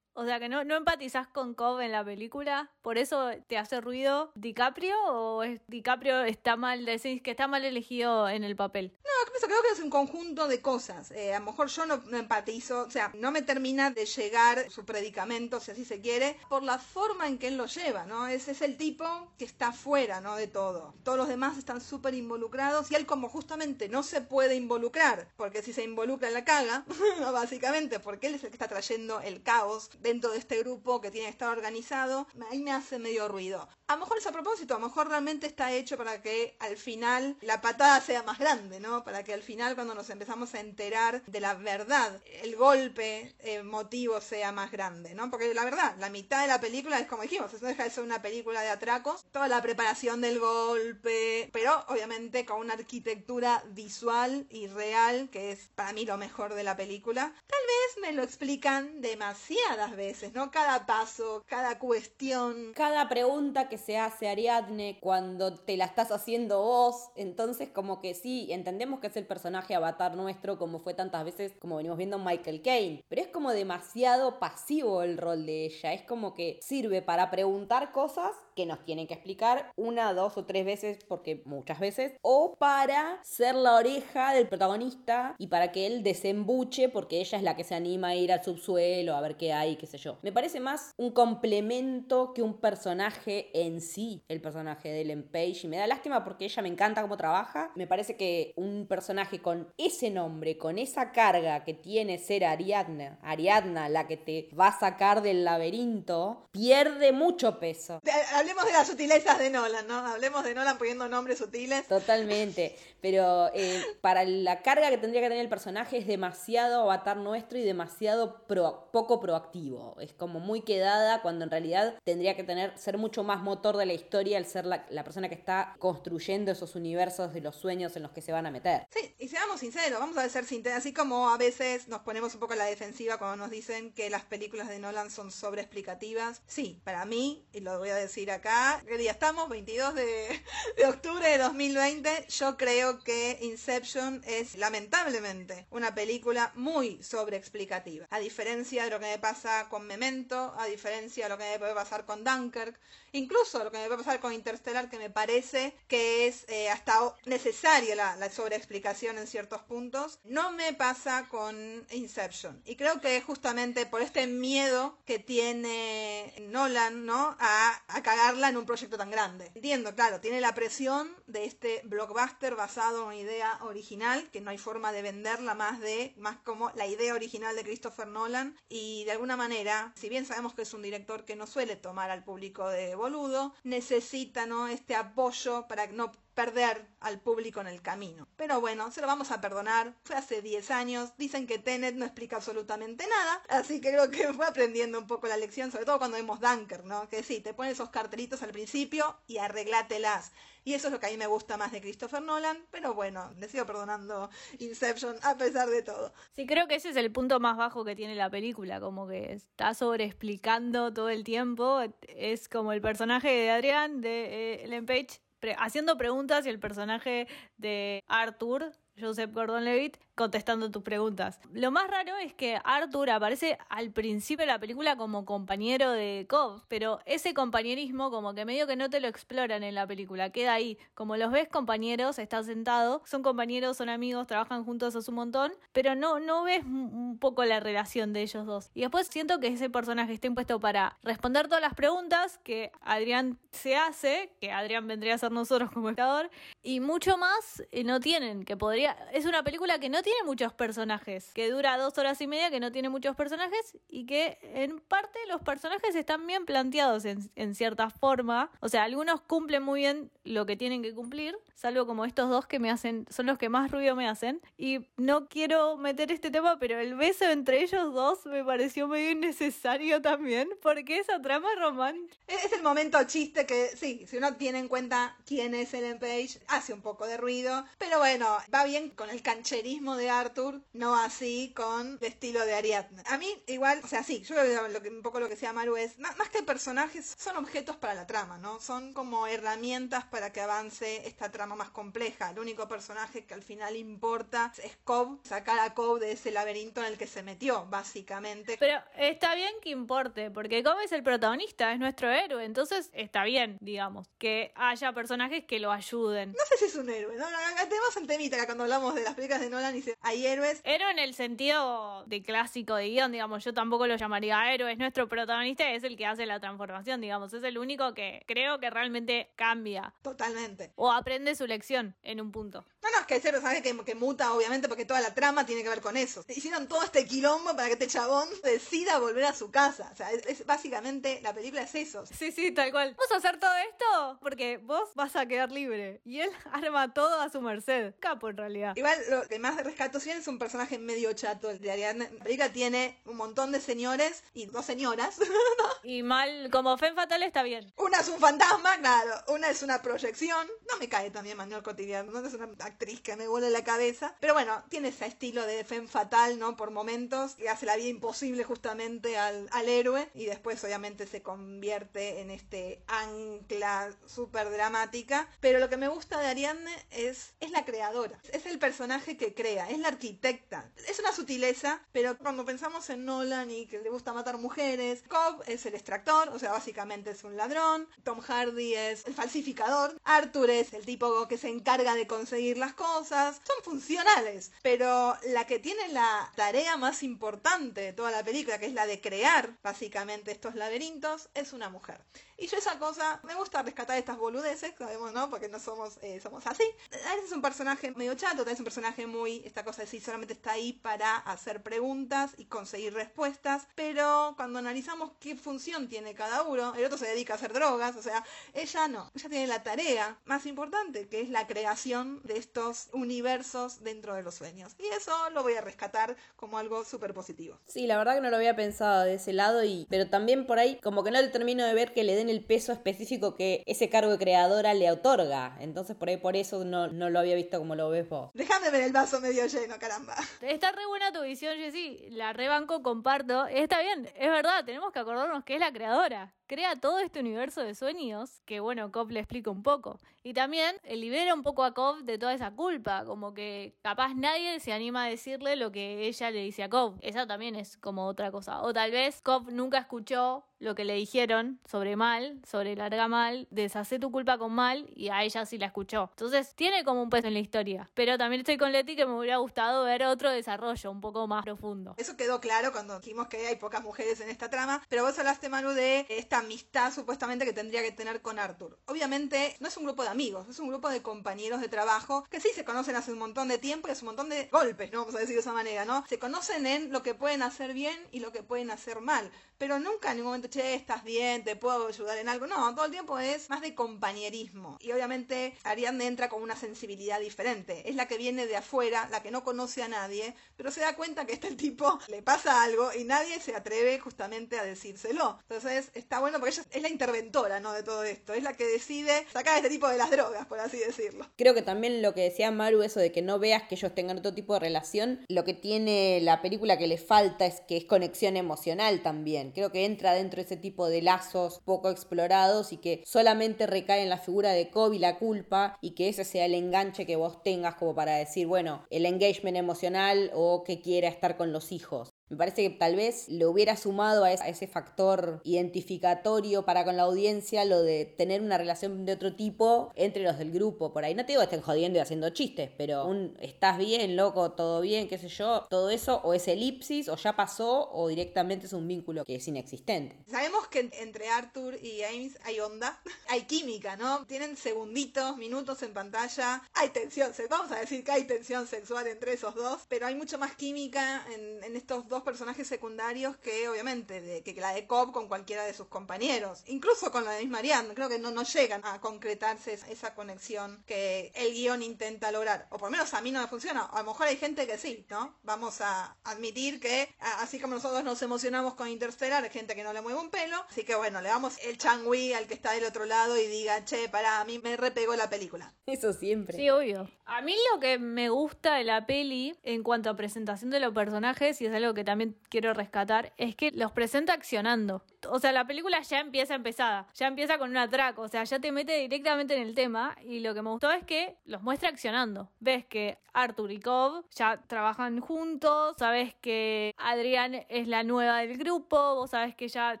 [0.20, 3.80] O sea, que no, no empatizás con Cobb en la película, por eso te hace
[3.80, 8.92] ruido DiCaprio o es, DiCaprio está mal, decís que está mal elegido en el papel.
[9.02, 11.10] No, creo que es un conjunto de cosas.
[11.12, 14.84] Eh, a lo mejor yo no, empatizo, o sea, no me termina de llegar su
[14.84, 18.28] predicamento, si así se quiere, por la forma en que él lo lleva, ¿no?
[18.28, 20.36] Ese es el tipo que está fuera, ¿no?
[20.36, 20.94] De todo.
[21.02, 25.62] Todos los demás están súper involucrados y él como justamente no se puede involucrar, porque
[25.62, 26.84] si se involucra la caga,
[27.32, 31.00] básicamente, porque él es el que está trayendo el caos de dentro de este grupo
[31.00, 33.68] que tiene que estar organizado, ahí me hace medio ruido.
[33.86, 36.76] A lo mejor es a propósito, a lo mejor realmente está hecho para que al
[36.76, 39.04] final la patada sea más grande, ¿no?
[39.04, 44.20] Para que al final cuando nos empezamos a enterar de la verdad, el golpe emotivo
[44.20, 45.30] sea más grande, ¿no?
[45.30, 48.04] Porque la verdad, la mitad de la película es como dijimos, eso deja de ser
[48.04, 54.46] una película de atracos, toda la preparación del golpe, pero obviamente con una arquitectura visual
[54.50, 57.32] y real que es para mí lo mejor de la película.
[57.46, 60.50] Tal vez me lo explican demasiadas veces, ¿no?
[60.50, 62.72] Cada paso, cada cuestión.
[62.74, 68.14] Cada pregunta que se hace Ariadne cuando te la estás haciendo vos, entonces como que
[68.14, 72.18] sí, entendemos que es el personaje avatar nuestro como fue tantas veces como venimos viendo
[72.18, 77.02] Michael Caine, pero es como demasiado pasivo el rol de ella, es como que sirve
[77.02, 81.80] para preguntar cosas que nos tienen que explicar una, dos o tres veces, porque muchas
[81.80, 87.38] veces, o para ser la oreja del protagonista y para que él desembuche porque ella
[87.38, 89.98] es la que se anima a ir al subsuelo a ver qué hay, qué sé
[89.98, 90.18] yo.
[90.22, 95.60] Me parece más un complemento que un personaje en sí, el personaje de Ellen Page,
[95.64, 99.40] y me da lástima porque ella me encanta cómo trabaja, me parece que un personaje
[99.40, 104.68] con ese nombre, con esa carga que tiene ser Ariadna, Ariadna, la que te va
[104.68, 108.00] a sacar del laberinto, pierde mucho peso
[108.34, 109.98] hablemos de las sutilezas de Nolan, ¿no?
[110.06, 111.86] Hablemos de Nolan poniendo nombres sutiles.
[111.86, 112.76] Totalmente.
[113.00, 117.58] Pero eh, para la carga que tendría que tener el personaje es demasiado avatar nuestro
[117.58, 119.69] y demasiado poco proactivo.
[120.00, 123.86] Es como muy quedada cuando en realidad tendría que tener, ser mucho más motor de
[123.86, 128.02] la historia al ser la, persona que está construyendo esos universos de los sueños en
[128.02, 128.86] los que se van a meter.
[128.90, 132.40] Sí, y seamos sinceros, vamos a ser sinceros, así como a veces nos ponemos un
[132.40, 136.42] poco a la defensiva cuando nos dicen que las películas de Nolan son sobreexplicativas.
[136.46, 139.48] Sí, para mí, y lo voy a decir acá, ¿qué día estamos?
[139.48, 140.42] 22 de,
[140.76, 148.06] de octubre de 2020, yo creo que Inception es lamentablemente una película muy sobreexplicativa.
[148.10, 151.58] A diferencia de lo que me pasa con Memento, a diferencia de lo que me
[151.58, 152.78] puede pasar con Dunkirk,
[153.12, 157.14] incluso lo que me puede pasar con Interstellar, que me parece que es eh, hasta
[157.24, 162.62] necesaria la, la sobreexplicación en ciertos puntos, no me pasa con Inception.
[162.64, 167.36] Y creo que justamente por este miedo que tiene Nolan, ¿no?
[167.38, 169.50] A, a cagarla en un proyecto tan grande.
[169.54, 174.58] Entiendo, claro, tiene la presión de este blockbuster basado una idea original, que no hay
[174.58, 178.56] forma de venderla más de, más como la idea original de Christopher Nolan.
[178.68, 182.10] Y de alguna manera, si bien sabemos que es un director que no suele tomar
[182.10, 184.68] al público de boludo, necesita ¿no?
[184.68, 188.26] este apoyo para no perder al público en el camino.
[188.36, 189.94] Pero bueno, se lo vamos a perdonar.
[190.04, 191.10] Fue hace 10 años.
[191.18, 193.42] Dicen que Tenet no explica absolutamente nada.
[193.50, 196.84] Así que creo que fue aprendiendo un poco la lección, sobre todo cuando vemos Dunker,
[196.84, 197.08] ¿no?
[197.10, 200.32] Que sí, te pones esos cartelitos al principio y arreglátelas.
[200.64, 202.66] Y eso es lo que a mí me gusta más de Christopher Nolan.
[202.70, 206.12] Pero bueno, le sigo perdonando Inception a pesar de todo.
[206.32, 208.80] Sí, creo que ese es el punto más bajo que tiene la película.
[208.80, 211.80] Como que está sobreexplicando todo el tiempo.
[212.08, 215.20] Es como el personaje de Adrián, de eh, Page
[215.58, 217.26] haciendo preguntas y el personaje
[217.56, 221.40] de Arthur, Joseph Gordon-Levitt, contestando tus preguntas.
[221.54, 226.26] Lo más raro es que Arthur aparece al principio de la película como compañero de
[226.28, 230.28] Cobb, pero ese compañerismo como que medio que no te lo exploran en la película,
[230.28, 230.76] queda ahí.
[230.92, 235.52] Como los ves compañeros, estás sentado, son compañeros, son amigos, trabajan juntos hace un montón,
[235.72, 238.70] pero no, no ves un poco la relación de ellos dos.
[238.74, 243.38] Y después siento que ese personaje está impuesto para responder todas las preguntas que Adrián
[243.52, 246.28] se hace, que Adrián vendría a ser nosotros como espectador,
[246.62, 248.92] y mucho más eh, no tienen, que podría...
[249.14, 252.50] Es una película que no tiene tiene muchos personajes, que dura dos horas y media,
[252.50, 257.30] que no tiene muchos personajes y que en parte los personajes están bien planteados en,
[257.36, 258.50] en cierta forma.
[258.58, 262.48] O sea, algunos cumplen muy bien lo que tienen que cumplir, salvo como estos dos
[262.48, 264.40] que me hacen, son los que más ruido me hacen.
[264.58, 269.12] Y no quiero meter este tema, pero el beso entre ellos dos me pareció medio
[269.12, 272.16] innecesario también, porque esa trama romántica.
[272.26, 276.40] Es el momento chiste que, sí, si uno tiene en cuenta quién es Ellen Page,
[276.48, 280.96] hace un poco de ruido, pero bueno, va bien con el cancherismo de Arthur, no
[280.96, 283.02] así con el estilo de Ariadne.
[283.06, 285.34] A mí, igual, o sea, sí, yo creo que, lo que un poco lo que
[285.34, 288.60] decía Maru es, más, que personajes, son objetos para la trama, ¿no?
[288.60, 292.30] Son como herramientas para que avance esta trama más compleja.
[292.30, 296.80] El único personaje que al final importa es Cobb, sacar a Cobb de ese laberinto
[296.80, 298.56] en el que se metió, básicamente.
[298.58, 303.24] Pero está bien que importe, porque Cobb es el protagonista, es nuestro héroe, entonces está
[303.24, 306.32] bien, digamos, que haya personajes que lo ayuden.
[306.32, 307.26] No sé si es un héroe, ¿no?
[307.68, 310.60] Tenemos en temita cuando hablamos de las películas de Nolan y dice, hay héroes.
[310.64, 314.78] Héroe en el sentido de clásico de guion, digamos, yo tampoco lo llamaría héroe, es
[314.78, 318.70] nuestro protagonista, es el que hace la transformación, digamos, es el único que creo que
[318.70, 319.94] realmente cambia.
[320.02, 320.72] Totalmente.
[320.76, 322.64] O aprende su lección en un punto.
[322.82, 325.62] No, no, es que ese personaje que, que muta, obviamente, porque toda la trama tiene
[325.62, 326.24] que ver con eso.
[326.28, 329.90] Hicieron todo este quilombo para que este chabón decida volver a su casa.
[329.92, 332.04] O sea, es, es básicamente, la película es eso.
[332.06, 332.94] Sí, sí, tal cual.
[332.96, 336.00] Vamos a hacer todo esto porque vos vas a quedar libre.
[336.04, 337.94] Y él arma todo a su merced.
[338.00, 338.76] Capo, en realidad.
[338.76, 342.10] Igual lo que más rescato sí es un personaje medio chato el de Ariadne.
[342.18, 345.16] La película tiene un montón de señores y dos señoras.
[345.82, 347.72] Y mal, como Fen Fatal está bien.
[347.78, 349.12] Una es un fantasma, claro.
[349.28, 350.46] Una es una proyección.
[350.70, 352.12] No me cae también Manuel Cotidiano.
[352.12, 354.14] No es una actriz que me vuele la cabeza.
[354.20, 356.54] Pero bueno, tiene ese estilo de Femme Fatal, ¿no?
[356.54, 357.34] Por momentos.
[357.38, 360.10] Y hace la vida imposible justamente al, al héroe.
[360.12, 365.30] Y después obviamente se convierte en este ancla súper dramática.
[365.40, 368.20] Pero lo que me gusta de Ariadne es, es la creadora.
[368.34, 369.59] Es el personaje que crea.
[369.68, 370.70] Es la arquitecta.
[370.88, 371.82] Es una sutileza.
[371.92, 375.02] Pero cuando pensamos en Nolan y que le gusta matar mujeres.
[375.08, 376.28] Cobb es el extractor.
[376.30, 377.88] O sea, básicamente es un ladrón.
[378.04, 379.96] Tom Hardy es el falsificador.
[380.04, 383.40] Arthur es el tipo que se encarga de conseguir las cosas.
[383.44, 384.52] Son funcionales.
[384.62, 388.86] Pero la que tiene la tarea más importante de toda la película, que es la
[388.86, 392.00] de crear básicamente estos laberintos, es una mujer.
[392.40, 395.28] Y yo esa cosa, me gusta rescatar estas boludeces, sabemos, ¿no?
[395.28, 396.64] Porque no somos, eh, somos así.
[396.90, 399.88] A veces es un personaje medio chato, veces es un personaje muy, esta cosa de
[399.88, 405.86] sí, solamente está ahí para hacer preguntas y conseguir respuestas, pero cuando analizamos qué función
[405.86, 408.24] tiene cada uno, el otro se dedica a hacer drogas, o sea,
[408.54, 413.82] ella no, ella tiene la tarea más importante, que es la creación de estos universos
[413.82, 414.76] dentro de los sueños.
[414.78, 417.58] Y eso lo voy a rescatar como algo súper positivo.
[417.66, 420.58] Sí, la verdad que no lo había pensado de ese lado, y pero también por
[420.58, 423.62] ahí como que no le termino de ver que le den el peso específico que
[423.66, 425.56] ese cargo de creadora le otorga.
[425.60, 428.30] Entonces por ahí por eso no, no lo había visto como lo ves vos.
[428.34, 430.14] Déjame ver el vaso medio lleno, caramba.
[430.40, 432.08] Está re buena tu visión, Jessy.
[432.10, 433.46] La rebanco, comparto.
[433.46, 436.32] Está bien, es verdad, tenemos que acordarnos que es la creadora.
[436.46, 440.00] Crea todo este universo de sueños que, bueno, Cobb le explica un poco.
[440.24, 444.14] Y también eh, libera un poco a Cobb de toda esa culpa, como que capaz
[444.14, 446.98] nadie se anima a decirle lo que ella le dice a Cobb.
[447.02, 448.62] Esa también es como otra cosa.
[448.62, 453.48] O tal vez Cobb nunca escuchó lo que le dijeron sobre mal, sobre larga mal,
[453.50, 456.08] deshace tu culpa con mal y a ella sí la escuchó.
[456.10, 457.90] Entonces tiene como un peso en la historia.
[457.94, 461.42] Pero también estoy con Leti que me hubiera gustado ver otro desarrollo un poco más
[461.44, 461.94] profundo.
[461.96, 465.48] Eso quedó claro cuando dijimos que hay pocas mujeres en esta trama, pero vos hablaste,
[465.48, 468.78] Manu, de esta amistad supuestamente que tendría que tener con Arthur.
[468.86, 472.40] Obviamente no es un grupo de amigos, es un grupo de compañeros de trabajo que
[472.40, 475.00] sí se conocen hace un montón de tiempo y hace un montón de golpes, ¿no?
[475.00, 476.04] Vamos a decir de esa manera, ¿no?
[476.06, 479.78] Se conocen en lo que pueden hacer bien y lo que pueden hacer mal, pero
[479.78, 482.46] nunca en ningún momento, che, estás bien, te puedo ayudar en algo.
[482.46, 484.76] No, todo el tiempo es más de compañerismo.
[484.80, 487.88] Y obviamente Ariadne entra con una sensibilidad diferente.
[487.88, 490.96] Es la que viene de afuera, la que no conoce a nadie, pero se da
[490.96, 495.38] cuenta que este tipo le pasa algo y nadie se atreve justamente a decírselo.
[495.42, 497.72] Entonces está bueno porque ella es la interventora, ¿no?
[497.72, 498.34] De todo esto.
[498.34, 501.26] Es la que decide sacar a este tipo de las drogas, por así decirlo.
[501.36, 504.18] Creo que también lo que decía Maru, eso de que no veas que ellos tengan
[504.18, 507.84] otro tipo de relación, lo que tiene la película que le falta es que es
[507.84, 509.52] conexión emocional también.
[509.52, 514.08] Creo que entra dentro ese tipo de lazos poco explorados y que solamente recae en
[514.08, 517.74] la figura de y la culpa y que ese sea el enganche que vos tengas
[517.74, 522.10] como para decir, bueno, el engagement emocional o que quiera estar con los hijos.
[522.30, 527.02] Me parece que tal vez le hubiera sumado a ese factor identificatorio para con la
[527.02, 530.92] audiencia lo de tener una relación de otro tipo entre los del grupo.
[530.92, 534.14] Por ahí no te digo que estén jodiendo y haciendo chistes, pero un estás bien,
[534.14, 538.06] loco, todo bien, qué sé yo, todo eso o es elipsis o ya pasó o
[538.06, 540.16] directamente es un vínculo que es inexistente.
[540.30, 544.24] Sabemos que entre Arthur y Ames hay onda, hay química, ¿no?
[544.26, 549.32] Tienen segunditos, minutos en pantalla, hay tensión, vamos a decir que hay tensión sexual entre
[549.32, 554.20] esos dos, pero hay mucho más química en, en estos dos personajes secundarios que obviamente
[554.20, 557.50] de, que la de Cobb con cualquiera de sus compañeros, incluso con la de Miss
[557.50, 562.32] Marianne, creo que no, no llegan a concretarse esa, esa conexión que el guion intenta
[562.32, 564.66] lograr, o por lo menos a mí no me funciona, a lo mejor hay gente
[564.66, 565.38] que sí, ¿no?
[565.42, 569.84] Vamos a admitir que a- así como nosotros nos emocionamos con Interstellar, hay gente que
[569.84, 572.72] no le mueve un pelo, así que bueno, le damos el changui al que está
[572.72, 575.72] del otro lado y diga, che, pará, a mí me repegó la película.
[575.86, 576.56] Eso siempre.
[576.56, 577.10] Sí, obvio.
[577.26, 580.92] A mí lo que me gusta de la peli en cuanto a presentación de los
[580.92, 585.04] personajes, y es algo que también quiero rescatar, es que los presenta accionando.
[585.28, 588.58] O sea, la película ya empieza empezada, ya empieza con un atraco, o sea, ya
[588.58, 591.88] te mete directamente en el tema, y lo que me gustó es que los muestra
[591.88, 592.50] accionando.
[592.58, 598.58] Ves que Arthur y Cobb ya trabajan juntos, sabes que Adrián es la nueva del
[598.58, 600.00] grupo, vos sabes que ya,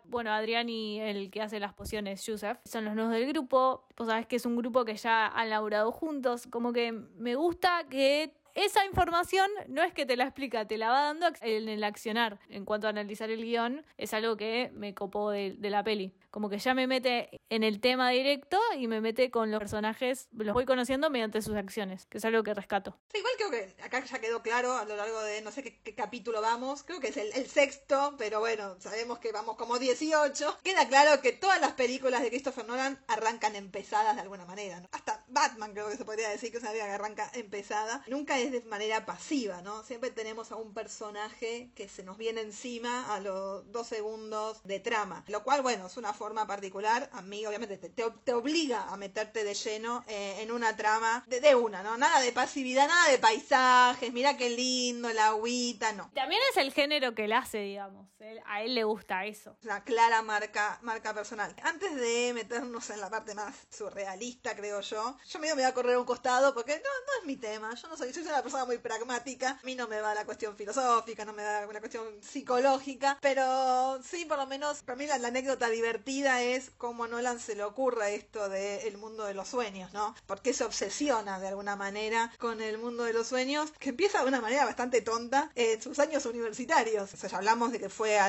[0.06, 4.08] bueno, Adrián y el que hace las pociones, Joseph, son los nuevos del grupo, vos
[4.08, 8.34] sabes que es un grupo que ya han laburado juntos, como que me gusta que
[8.54, 12.38] esa información no es que te la explica, te la va dando en el accionar.
[12.48, 16.12] En cuanto a analizar el guion, es algo que me copó de, la peli.
[16.30, 20.28] Como que ya me mete en el tema directo y me mete con los personajes,
[20.32, 22.96] los voy conociendo mediante sus acciones, que es algo que rescato.
[23.14, 26.40] igual creo que acá ya quedó claro a lo largo de no sé qué, capítulo
[26.40, 30.58] vamos, creo que es el, sexto, pero bueno, sabemos que vamos como 18.
[30.62, 34.82] Queda claro que todas las películas de Christopher Nolan arrancan empezadas de alguna manera.
[34.92, 38.02] Hasta Batman creo que se podría decir que es una vida que arranca empezada.
[38.06, 39.82] Nunca es de manera pasiva, ¿no?
[39.82, 44.80] Siempre tenemos a un personaje que se nos viene encima a los dos segundos de
[44.80, 48.96] trama, lo cual, bueno, es una forma particular, a mí obviamente te, te, obliga a
[48.96, 51.96] meterte de lleno eh, en una trama de, una, ¿no?
[51.96, 56.10] Nada de pasividad, nada de paisajes, mira qué lindo, la agüita, no.
[56.14, 58.08] También es el género que él hace, digamos,
[58.46, 59.56] a él le gusta eso.
[59.64, 61.54] Una clara marca, marca personal.
[61.62, 65.74] Antes de meternos en la parte más surrealista, creo yo, yo medio me voy a
[65.74, 68.78] correr un costado porque no, no es mi tema, yo no soy, una persona muy
[68.78, 73.18] pragmática, a mí no me va la cuestión filosófica, no me da una cuestión psicológica,
[73.20, 77.54] pero sí, por lo menos, para mí la anécdota divertida es cómo a Nolan se
[77.54, 80.14] le ocurra esto del mundo de los sueños, ¿no?
[80.26, 84.28] Porque se obsesiona de alguna manera con el mundo de los sueños, que empieza de
[84.28, 87.12] una manera bastante tonta en sus años universitarios.
[87.12, 88.28] O sea, ya hablamos de que fue a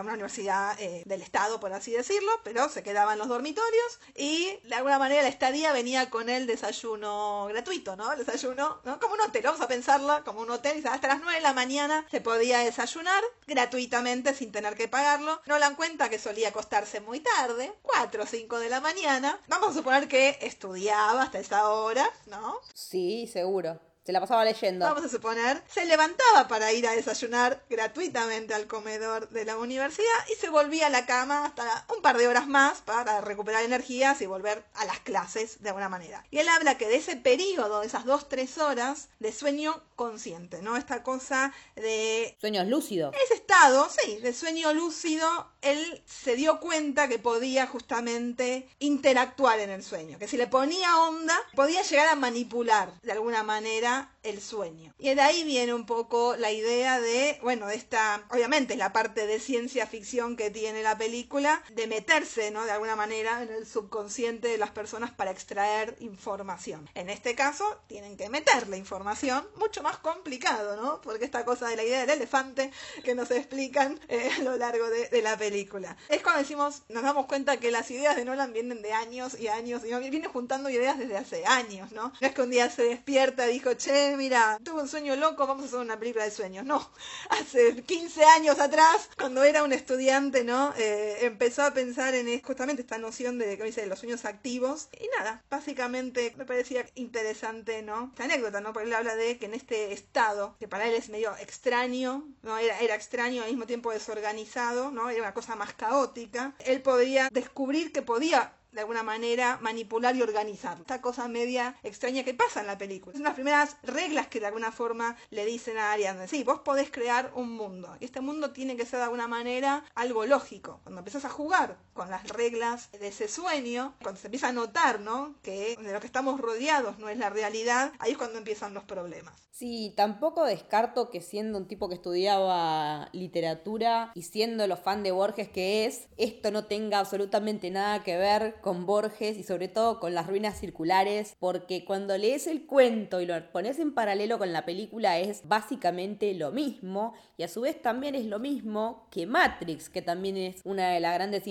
[0.00, 4.58] una universidad eh, del Estado, por así decirlo, pero se quedaba en los dormitorios y
[4.64, 8.12] de alguna manera la estadía venía con el desayuno gratuito, ¿no?
[8.12, 8.98] El desayuno, ¿no?
[8.98, 12.06] Como un hotel, vamos a pensarlo como un hotel, hasta las 9 de la mañana
[12.10, 15.40] se podía desayunar gratuitamente sin tener que pagarlo.
[15.46, 19.38] Nolan cuenta que solía acostarse muy tarde, 4 o 5 de la mañana.
[19.48, 22.58] Vamos a suponer que estudiaba hasta esa hora, ¿no?
[22.74, 23.91] Sí, seguro.
[24.04, 24.84] Se la pasaba leyendo.
[24.84, 30.08] Vamos a suponer, se levantaba para ir a desayunar gratuitamente al comedor de la universidad
[30.32, 34.20] y se volvía a la cama hasta un par de horas más para recuperar energías
[34.20, 36.24] y volver a las clases de alguna manera.
[36.32, 40.62] Y él habla que de ese periodo, de esas dos, tres horas de sueño consciente,
[40.62, 40.76] ¿no?
[40.76, 42.36] Esta cosa de...
[42.40, 43.14] Sueños lúcidos.
[43.24, 49.70] Ese estado, sí, de sueño lúcido, él se dio cuenta que podía justamente interactuar en
[49.70, 53.91] el sueño, que si le ponía onda, podía llegar a manipular de alguna manera
[54.22, 54.94] el sueño.
[54.98, 59.40] Y de ahí viene un poco la idea de, bueno, esta, obviamente la parte de
[59.40, 62.64] ciencia ficción que tiene la película, de meterse, ¿no?
[62.64, 66.88] De alguna manera en el subconsciente de las personas para extraer información.
[66.94, 71.00] En este caso, tienen que meter la información, mucho más complicado, ¿no?
[71.00, 72.70] Porque esta cosa de la idea del elefante
[73.02, 75.96] que nos explican eh, a lo largo de, de, la película.
[76.08, 79.48] Es cuando decimos, nos damos cuenta que las ideas de Nolan vienen de años y
[79.48, 82.12] años, y viene juntando ideas desde hace años, ¿no?
[82.20, 85.64] No es que un día se despierta, dijo, che, mira, tuve un sueño loco, vamos
[85.64, 86.64] a hacer una película de sueños.
[86.64, 86.88] No,
[87.30, 90.72] hace 15 años atrás, cuando era un estudiante, ¿no?
[90.76, 94.88] Eh, empezó a pensar en justamente esta noción de, los sueños activos.
[95.00, 98.10] Y nada, básicamente me parecía interesante, ¿no?
[98.12, 98.72] Esta anécdota, ¿no?
[98.72, 102.58] Porque él habla de que en este estado, que para él es medio extraño, ¿no?
[102.58, 105.10] Era, era extraño al mismo tiempo desorganizado, ¿no?
[105.10, 106.54] Era una cosa más caótica.
[106.60, 110.78] Él podría descubrir que podía de alguna manera manipular y organizar.
[110.80, 113.14] Esta cosa media extraña que pasa en la película.
[113.14, 116.28] Son las primeras reglas que de alguna forma le dicen a Ariadne.
[116.28, 117.96] Sí, vos podés crear un mundo.
[118.00, 120.80] Y este mundo tiene que ser de alguna manera algo lógico.
[120.82, 125.00] Cuando empezás a jugar con las reglas de ese sueño, cuando se empieza a notar,
[125.00, 125.34] ¿no?
[125.42, 128.84] Que de lo que estamos rodeados no es la realidad, ahí es cuando empiezan los
[128.84, 129.34] problemas.
[129.50, 135.12] Sí, tampoco descarto que siendo un tipo que estudiaba literatura y siendo lo fan de
[135.12, 140.00] Borges que es, esto no tenga absolutamente nada que ver con Borges y sobre todo
[140.00, 144.52] con las ruinas circulares, porque cuando lees el cuento y lo pones en paralelo con
[144.52, 149.26] la película es básicamente lo mismo y a su vez también es lo mismo que
[149.26, 151.46] Matrix, que también es una de las grandes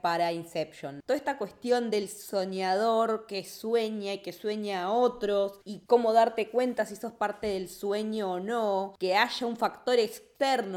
[0.00, 1.00] para Inception.
[1.06, 6.50] Toda esta cuestión del soñador que sueña y que sueña a otros y cómo darte
[6.50, 10.33] cuenta si sos parte del sueño o no, que haya un factor externo,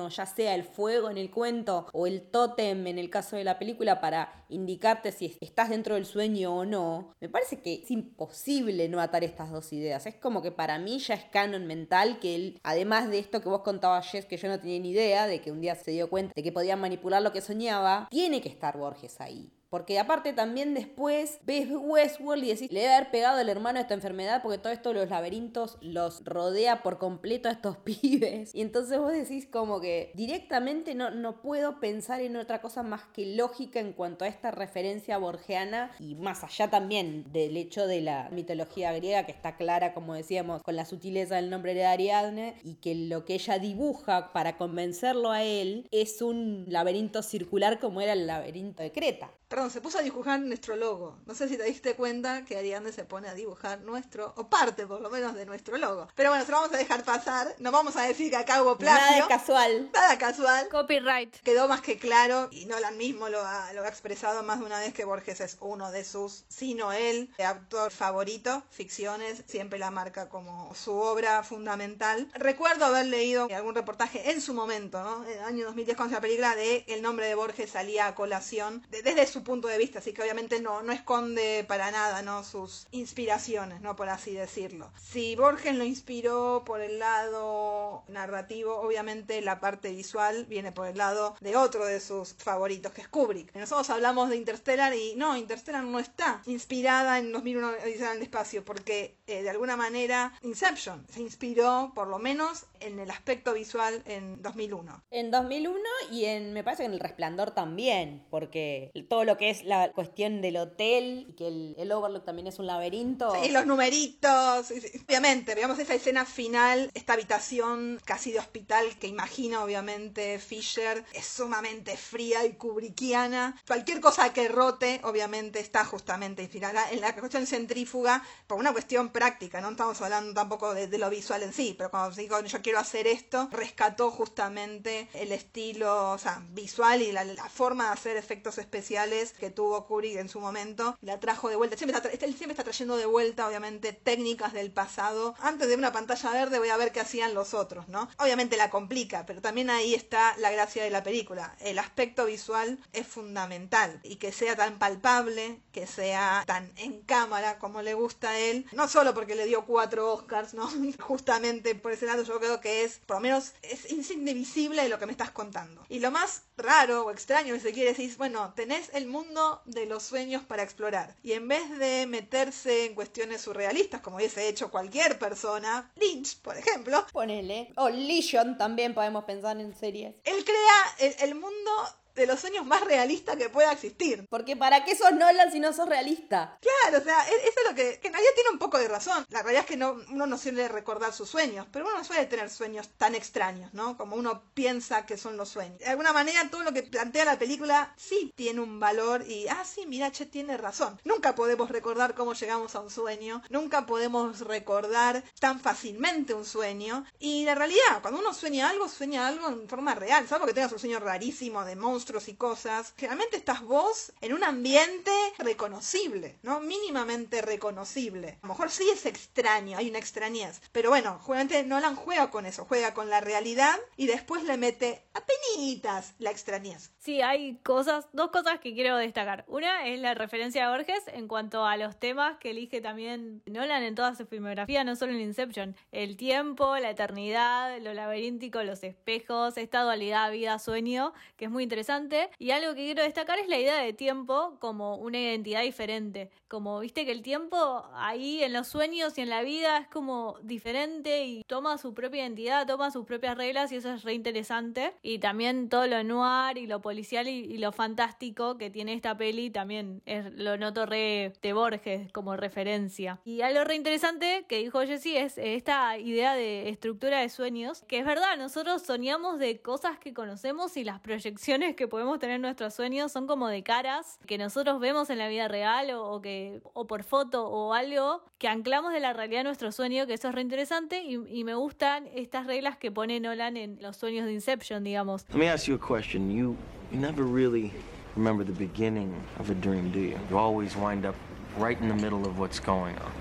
[0.10, 3.60] ya sea el fuego en el cuento o el tótem en el caso de la
[3.60, 8.88] película para indicarte si estás dentro del sueño o no, me parece que es imposible
[8.88, 10.06] no atar estas dos ideas.
[10.06, 13.50] Es como que para mí ya es canon mental que él, además de esto que
[13.50, 16.10] vos contabas, Jess, que yo no tenía ni idea de que un día se dio
[16.10, 19.52] cuenta de que podía manipular lo que soñaba, tiene que estar Borges ahí.
[19.70, 23.94] Porque aparte también después ves Westworld y decís, le debe haber pegado el hermano esta
[23.94, 28.56] enfermedad porque todo esto los laberintos los rodea por completo a estos pibes.
[28.56, 33.04] Y entonces vos decís como que directamente no, no puedo pensar en otra cosa más
[33.14, 38.02] que lógica en cuanto a esta referencia borgiana y más allá también del hecho de
[38.02, 42.56] la mitología griega que está clara, como decíamos, con la sutileza del nombre de Ariadne
[42.64, 48.02] y que lo que ella dibuja para convencerlo a él es un laberinto circular como
[48.02, 49.32] era el laberinto de Creta.
[49.48, 51.18] Perdón, se puso a dibujar nuestro logo.
[51.26, 54.86] No sé si te diste cuenta que Ariadne se pone a dibujar nuestro, o parte
[54.86, 56.08] por lo menos de nuestro logo.
[56.16, 57.56] Pero bueno, se lo vamos a dejar pasar.
[57.60, 59.26] No vamos a decir que acá hubo plagio.
[59.26, 59.90] Nada casual.
[59.94, 60.68] Nada casual.
[60.70, 61.36] Copyright.
[61.42, 64.80] Quedó más que claro, y Nolan mismo lo ha, lo ha expresado más de una
[64.80, 70.30] vez, que Borges es uno de sus, sino él, autor favorito, ficciones, siempre la marca
[70.30, 72.30] como su obra fundamental.
[72.34, 75.24] Recuerdo haber leído algún reportaje en su momento, ¿no?
[75.26, 78.86] En el año 2010 con esa película de el nombre de Borges salía a colación
[78.90, 82.44] desde su punto de vista, así que obviamente no, no esconde para nada, ¿no?
[82.44, 83.96] Sus inspiraciones, ¿no?
[83.96, 84.92] Por así decirlo.
[85.02, 90.98] Si Borges lo inspiró por el lado narrativo, obviamente la parte visual viene por el
[90.98, 93.54] lado de otro de sus favoritos, que es Kubrick.
[93.56, 98.24] Nosotros hablamos de Interstellar y no, Interstellar no está inspirada en 2001 Odisea en el
[98.24, 103.54] espacio, porque eh, de alguna manera Inception se inspiró, por lo menos, en el aspecto
[103.54, 105.04] visual en 2001.
[105.12, 105.80] En 2001
[106.12, 109.92] y en, me parece que en El Resplandor también, porque todo lo que es la
[109.92, 113.32] cuestión del hotel y que el, el Overlook también es un laberinto.
[113.44, 114.72] Sí, los numeritos,
[115.08, 121.26] obviamente, veamos esa escena final, esta habitación casi de hospital que imagina obviamente Fisher, es
[121.26, 123.62] sumamente fría y kubrickiana.
[123.68, 129.10] Cualquier cosa que rote, obviamente, está justamente inspirada en la cuestión centrífuga por una cuestión
[129.10, 132.62] práctica, no estamos hablando tampoco de, de lo visual en sí, pero cuando digo yo
[132.62, 137.92] quiero hacer esto, rescató justamente el estilo o sea, visual y la, la, forma de
[137.92, 140.98] hacer efectos especiales que tuvo Kubrick en su momento.
[141.02, 141.78] La trajo de vuelta.
[141.78, 145.36] Siempre está, él siempre está trayendo de vuelta, obviamente, técnicas del pasado.
[145.40, 148.10] Antes de una pantalla verde voy a ver qué hacían los otros, ¿no?
[148.20, 151.56] Obviamente la complica, pero también ahí está la gracia de la película.
[151.60, 157.60] El aspecto visual es fundamental y que sea tan palpable, que sea tan en cámara
[157.60, 158.66] como le gusta a él.
[158.72, 160.70] No solo porque le dio cuatro Oscars, ¿no?
[161.00, 165.00] Justamente por ese lado yo creo que es, por lo menos, es indivisible de lo
[165.00, 165.84] que me estás contando.
[165.90, 169.86] Y lo más raro o extraño, si se quiere decir, bueno, tenés el mundo de
[169.86, 171.16] los sueños para explorar.
[171.24, 176.58] Y en vez de meterse en cuestiones surrealistas, como hubiese hecho cualquier persona, Lynch, por
[176.58, 177.06] ejemplo.
[177.12, 177.72] Ponele.
[177.76, 180.16] O Legion también podemos pensar en series.
[180.24, 181.72] Él crea el, el mundo
[182.18, 184.26] de los sueños más realistas que pueda existir.
[184.30, 186.58] Porque ¿para qué sos Nolan si no sos realista?
[186.60, 189.26] Claro, o sea, eso es lo que, que nadie tiene un poco de razón.
[189.30, 192.26] La realidad es que no, uno no suele recordar sus sueños, pero uno no suele
[192.26, 193.98] tener sueños tan extraños, ¿no?
[193.98, 195.78] Como uno piensa que son los sueños.
[195.78, 199.64] De alguna manera, todo lo que plantea la película sí tiene un valor y, ah,
[199.64, 201.00] sí, mira, Che tiene razón.
[201.04, 207.06] Nunca podemos recordar cómo llegamos a un sueño, nunca podemos recordar tan fácilmente un sueño.
[207.20, 210.72] Y la realidad, cuando uno sueña algo, sueña algo en forma real, salvo que tengas
[210.72, 216.62] un sueño rarísimo de monstruos y cosas, generalmente estás vos en un ambiente reconocible, ¿no?
[216.62, 218.40] Mínimamente reconocible.
[218.42, 222.46] A lo mejor sí es extraño, hay una extrañez, pero bueno, justamente Nolan juega con
[222.46, 226.94] eso, juega con la realidad y después le mete apenitas la extrañez.
[226.98, 229.44] Sí, hay cosas, dos cosas que quiero destacar.
[229.48, 233.84] Una es la referencia a Borges en cuanto a los temas que elige también Nolan
[233.84, 235.76] en toda su filmografía, no solo en Inception.
[235.92, 241.97] El tiempo, la eternidad, lo laberíntico, los espejos, esta dualidad vida-sueño, que es muy interesante.
[242.40, 246.30] Y algo que quiero destacar es la idea de tiempo como una identidad diferente.
[246.48, 250.38] Como viste que el tiempo ahí en los sueños y en la vida es como
[250.42, 254.94] diferente y toma su propia identidad, toma sus propias reglas y eso es re interesante.
[255.02, 259.18] Y también todo lo noir y lo policial y, y lo fantástico que tiene esta
[259.18, 263.20] peli también es, lo noto re de Borges como referencia.
[263.26, 268.00] Y algo re interesante que dijo Jessie es esta idea de estructura de sueños, que
[268.00, 272.42] es verdad, nosotros soñamos de cosas que conocemos y las proyecciones que podemos tener en
[272.42, 276.22] nuestros sueños son como de caras que nosotros vemos en la vida real o, o
[276.22, 280.14] que o por foto o algo que anclamos de la realidad a nuestro sueño, que
[280.14, 283.98] eso es re interesante y, y me gustan estas reglas que pone Nolan en los
[283.98, 285.26] sueños de Inception, digamos.
[285.30, 286.32] Let me ask you a question.
[286.32, 286.56] You
[286.92, 287.72] you never really
[288.16, 290.18] remember the beginning of a dream, do you?
[290.30, 291.16] You always wind up
[291.58, 293.12] right in the middle of what's going on.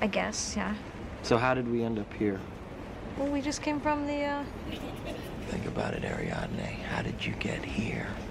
[0.00, 0.74] I guess, yeah.
[1.22, 2.38] So how did we end up here?
[3.18, 4.44] Well, we just came from the, uh...
[5.48, 6.58] Think about it, Ariadne.
[6.90, 8.27] How did you get here?